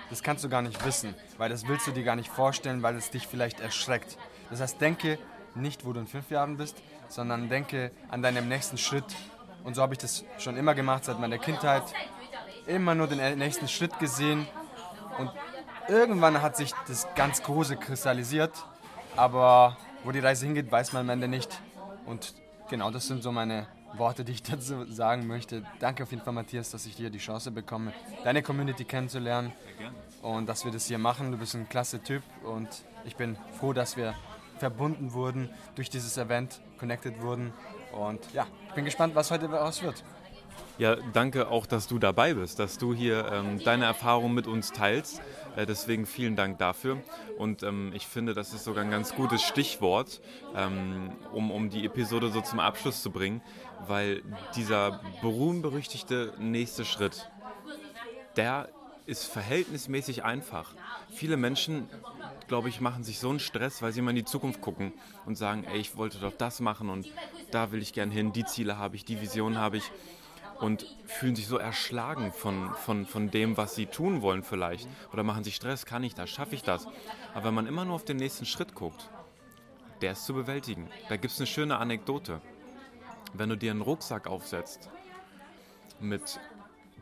[0.10, 2.96] Das kannst du gar nicht wissen, weil das willst du dir gar nicht vorstellen, weil
[2.96, 4.18] es dich vielleicht erschreckt.
[4.50, 5.18] Das heißt, denke
[5.56, 6.78] nicht, wo du in fünf Jahren bist,
[7.08, 9.06] sondern denke an deinem nächsten Schritt.
[9.64, 11.84] Und so habe ich das schon immer gemacht, seit meiner Kindheit.
[12.68, 14.48] Immer nur den nächsten Schritt gesehen.
[15.18, 15.32] Und
[15.88, 18.52] irgendwann hat sich das ganz Große kristallisiert.
[19.16, 21.60] Aber wo die Reise hingeht, weiß man am Ende nicht.
[22.06, 22.36] Und
[22.70, 23.68] genau das sind so meine
[23.98, 25.64] Worte, die ich dazu sagen möchte.
[25.80, 27.94] Danke auf jeden Fall, Matthias, dass ich dir die Chance bekomme,
[28.24, 29.52] deine Community kennenzulernen
[30.22, 31.32] und dass wir das hier machen.
[31.32, 32.68] Du bist ein klasse Typ und
[33.06, 34.14] ich bin froh, dass wir
[34.58, 37.54] verbunden wurden durch dieses Event, connected wurden.
[37.92, 40.04] Und ja, ich bin gespannt, was heute daraus wird.
[40.78, 44.74] Ja, danke auch, dass du dabei bist, dass du hier ähm, deine Erfahrungen mit uns
[44.74, 45.22] teilst.
[45.56, 46.98] Äh, deswegen vielen Dank dafür.
[47.38, 50.20] Und ähm, ich finde, das ist sogar ein ganz gutes Stichwort,
[50.54, 53.42] ähm, um, um die Episode so zum Abschluss zu bringen,
[53.88, 54.24] weil
[54.56, 57.30] dieser berühmt-berüchtigte nächste Schritt,
[58.36, 58.70] der
[59.06, 60.74] ist verhältnismäßig einfach.
[61.12, 61.88] Viele Menschen,
[62.48, 64.94] glaube ich, machen sich so einen Stress, weil sie immer in die Zukunft gucken
[65.26, 67.08] und sagen, ey, ich wollte doch das machen und
[67.52, 69.92] da will ich gern hin, die Ziele habe ich, die Vision habe ich
[70.60, 74.88] und fühlen sich so erschlagen von, von, von dem, was sie tun wollen vielleicht.
[75.12, 76.88] Oder machen sich Stress, kann ich das, schaffe ich das.
[77.34, 79.10] Aber wenn man immer nur auf den nächsten Schritt guckt,
[80.02, 80.90] der ist zu bewältigen.
[81.10, 82.42] Da gibt es eine schöne Anekdote.
[83.34, 84.90] Wenn du dir einen Rucksack aufsetzt
[86.00, 86.40] mit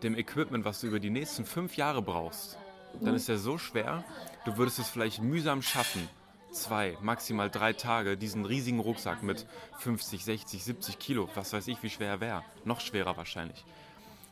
[0.01, 2.57] dem Equipment, was du über die nächsten fünf Jahre brauchst,
[3.01, 4.03] dann ist er so schwer,
[4.45, 6.07] du würdest es vielleicht mühsam schaffen,
[6.51, 9.47] zwei, maximal drei Tage diesen riesigen Rucksack mit
[9.79, 13.65] 50, 60, 70 Kilo, was weiß ich, wie schwer er wäre, noch schwerer wahrscheinlich,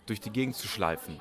[0.05, 1.19] durch die Gegend zu schleifen.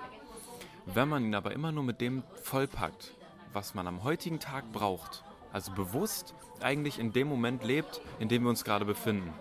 [0.87, 3.14] Wenn man ihn aber immer nur mit dem vollpackt,
[3.53, 8.43] was man am heutigen Tag braucht, also bewusst eigentlich in dem Moment lebt, in dem
[8.43, 9.33] wir uns gerade befinden,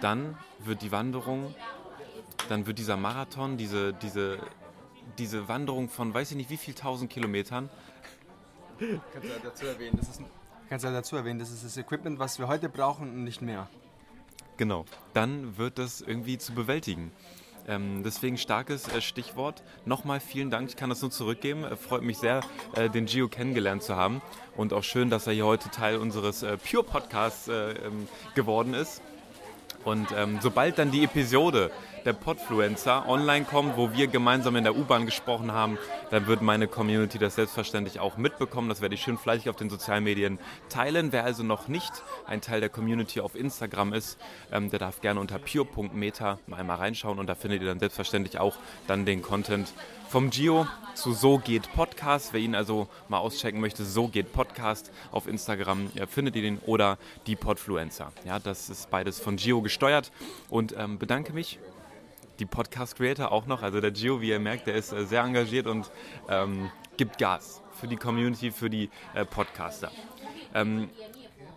[0.00, 1.54] dann wird die Wanderung,
[2.48, 4.38] dann wird dieser Marathon, diese, diese,
[5.18, 7.70] diese Wanderung von weiß ich nicht wie viel tausend Kilometern.
[8.78, 10.26] Kannst du dazu erwähnen, das ist ein
[10.68, 13.42] kannst du ja dazu erwähnen, das ist das Equipment, was wir heute brauchen und nicht
[13.42, 13.68] mehr.
[14.56, 17.12] Genau, dann wird das irgendwie zu bewältigen.
[17.66, 19.62] Ähm, deswegen starkes äh, Stichwort.
[19.84, 21.64] Nochmal vielen Dank, ich kann das nur zurückgeben.
[21.64, 22.40] Äh, freut mich sehr,
[22.76, 24.20] äh, den Gio kennengelernt zu haben.
[24.56, 28.74] Und auch schön, dass er hier heute Teil unseres äh, Pure Podcasts äh, ähm, geworden
[28.74, 29.00] ist.
[29.84, 31.70] Und ähm, sobald dann die Episode
[32.04, 35.78] der Podfluencer online kommt, wo wir gemeinsam in der U-Bahn gesprochen haben,
[36.10, 38.68] dann wird meine Community das selbstverständlich auch mitbekommen.
[38.68, 40.38] Das werde ich schön fleißig auf den sozialen Medien
[40.68, 41.12] teilen.
[41.12, 41.92] Wer also noch nicht
[42.26, 44.18] ein Teil der Community auf Instagram ist,
[44.52, 48.38] ähm, der darf gerne unter pure.meta mal einmal reinschauen und da findet ihr dann selbstverständlich
[48.38, 49.72] auch dann den Content
[50.08, 52.32] vom Gio zu So geht Podcast.
[52.32, 56.58] Wer ihn also mal auschecken möchte, So geht Podcast auf Instagram, ja, findet ihr den
[56.60, 58.12] oder die Podfluencer.
[58.24, 60.12] Ja, das ist beides von Gio gesteuert
[60.50, 61.58] und ähm, bedanke mich.
[62.38, 65.66] Die Podcast-Creator auch noch, also der Gio, wie ihr merkt, der ist äh, sehr engagiert
[65.66, 65.90] und
[66.28, 69.90] ähm, gibt Gas für die Community, für die äh, Podcaster.
[70.54, 70.90] Ähm,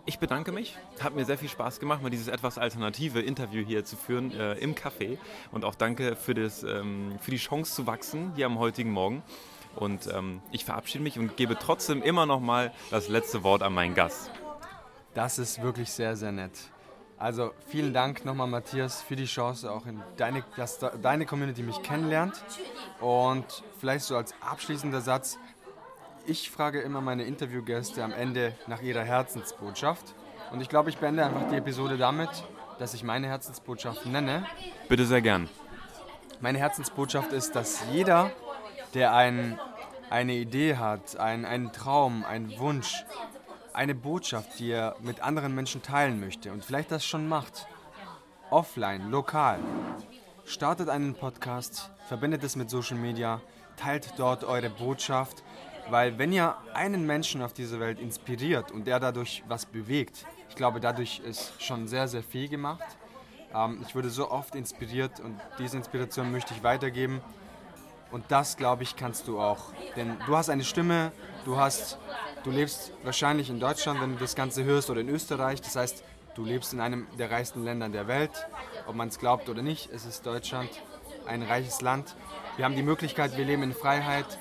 [0.05, 0.77] ich bedanke mich.
[1.01, 4.53] Hat mir sehr viel Spaß gemacht, mal dieses etwas alternative Interview hier zu führen äh,
[4.53, 5.17] im Café.
[5.51, 9.21] Und auch danke für, das, ähm, für die Chance zu wachsen hier am heutigen Morgen.
[9.75, 13.73] Und ähm, ich verabschiede mich und gebe trotzdem immer noch mal das letzte Wort an
[13.73, 14.31] meinen Gast.
[15.13, 16.53] Das ist wirklich sehr, sehr nett.
[17.19, 21.81] Also vielen Dank nochmal, Matthias, für die Chance, auch in deine, dass deine Community mich
[21.81, 22.43] kennenlernt.
[23.01, 25.39] Und vielleicht so als abschließender Satz,
[26.27, 30.13] ich frage immer meine Interviewgäste am Ende nach ihrer Herzensbotschaft.
[30.51, 32.29] Und ich glaube, ich beende einfach die Episode damit,
[32.77, 34.45] dass ich meine Herzensbotschaft nenne.
[34.87, 35.49] Bitte sehr gern.
[36.39, 38.29] Meine Herzensbotschaft ist, dass jeder,
[38.93, 39.59] der ein,
[40.11, 43.03] eine Idee hat, ein, einen Traum, einen Wunsch,
[43.77, 47.67] eine Botschaft, die er mit anderen Menschen teilen möchte und vielleicht das schon macht,
[48.49, 49.59] offline, lokal,
[50.45, 53.41] startet einen Podcast, verbindet es mit Social Media,
[53.77, 55.43] teilt dort eure Botschaft
[55.89, 60.55] weil wenn ihr einen Menschen auf dieser Welt inspiriert und der dadurch was bewegt, ich
[60.55, 62.83] glaube, dadurch ist schon sehr, sehr viel gemacht.
[63.53, 67.21] Ähm, ich wurde so oft inspiriert und diese Inspiration möchte ich weitergeben.
[68.11, 69.73] Und das, glaube ich, kannst du auch.
[69.95, 71.11] Denn du hast eine Stimme,
[71.45, 71.97] du, hast,
[72.43, 75.61] du lebst wahrscheinlich in Deutschland, wenn du das Ganze hörst, oder in Österreich.
[75.61, 76.03] Das heißt,
[76.35, 78.31] du lebst in einem der reichsten Länder der Welt.
[78.85, 80.69] Ob man es glaubt oder nicht, es ist Deutschland
[81.25, 82.15] ein reiches Land.
[82.55, 84.37] Wir haben die Möglichkeit, wir leben in Freiheit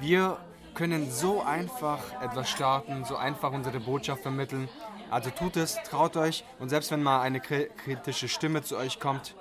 [0.00, 0.38] wir
[0.74, 4.68] können so einfach etwas starten, so einfach unsere Botschaft vermitteln.
[5.10, 9.34] Also tut es, traut euch und selbst wenn mal eine kritische Stimme zu euch kommt,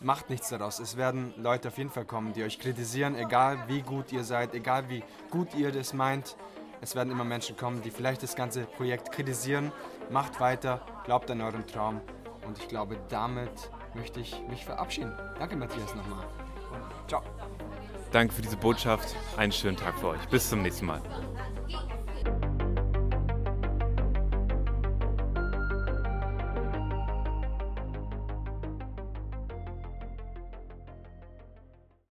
[0.00, 0.80] macht nichts daraus.
[0.80, 4.54] Es werden Leute auf jeden Fall kommen, die euch kritisieren, egal wie gut ihr seid,
[4.54, 6.36] egal wie gut ihr das meint.
[6.80, 9.70] Es werden immer Menschen kommen, die vielleicht das ganze Projekt kritisieren.
[10.10, 12.00] Macht weiter, glaubt an euren Traum
[12.46, 15.12] und ich glaube, damit möchte ich mich verabschieden.
[15.38, 16.26] Danke Matthias nochmal
[17.10, 17.22] ciao.
[18.12, 19.14] Danke für diese Botschaft.
[19.36, 20.28] Einen schönen Tag für euch.
[20.30, 21.02] Bis zum nächsten Mal.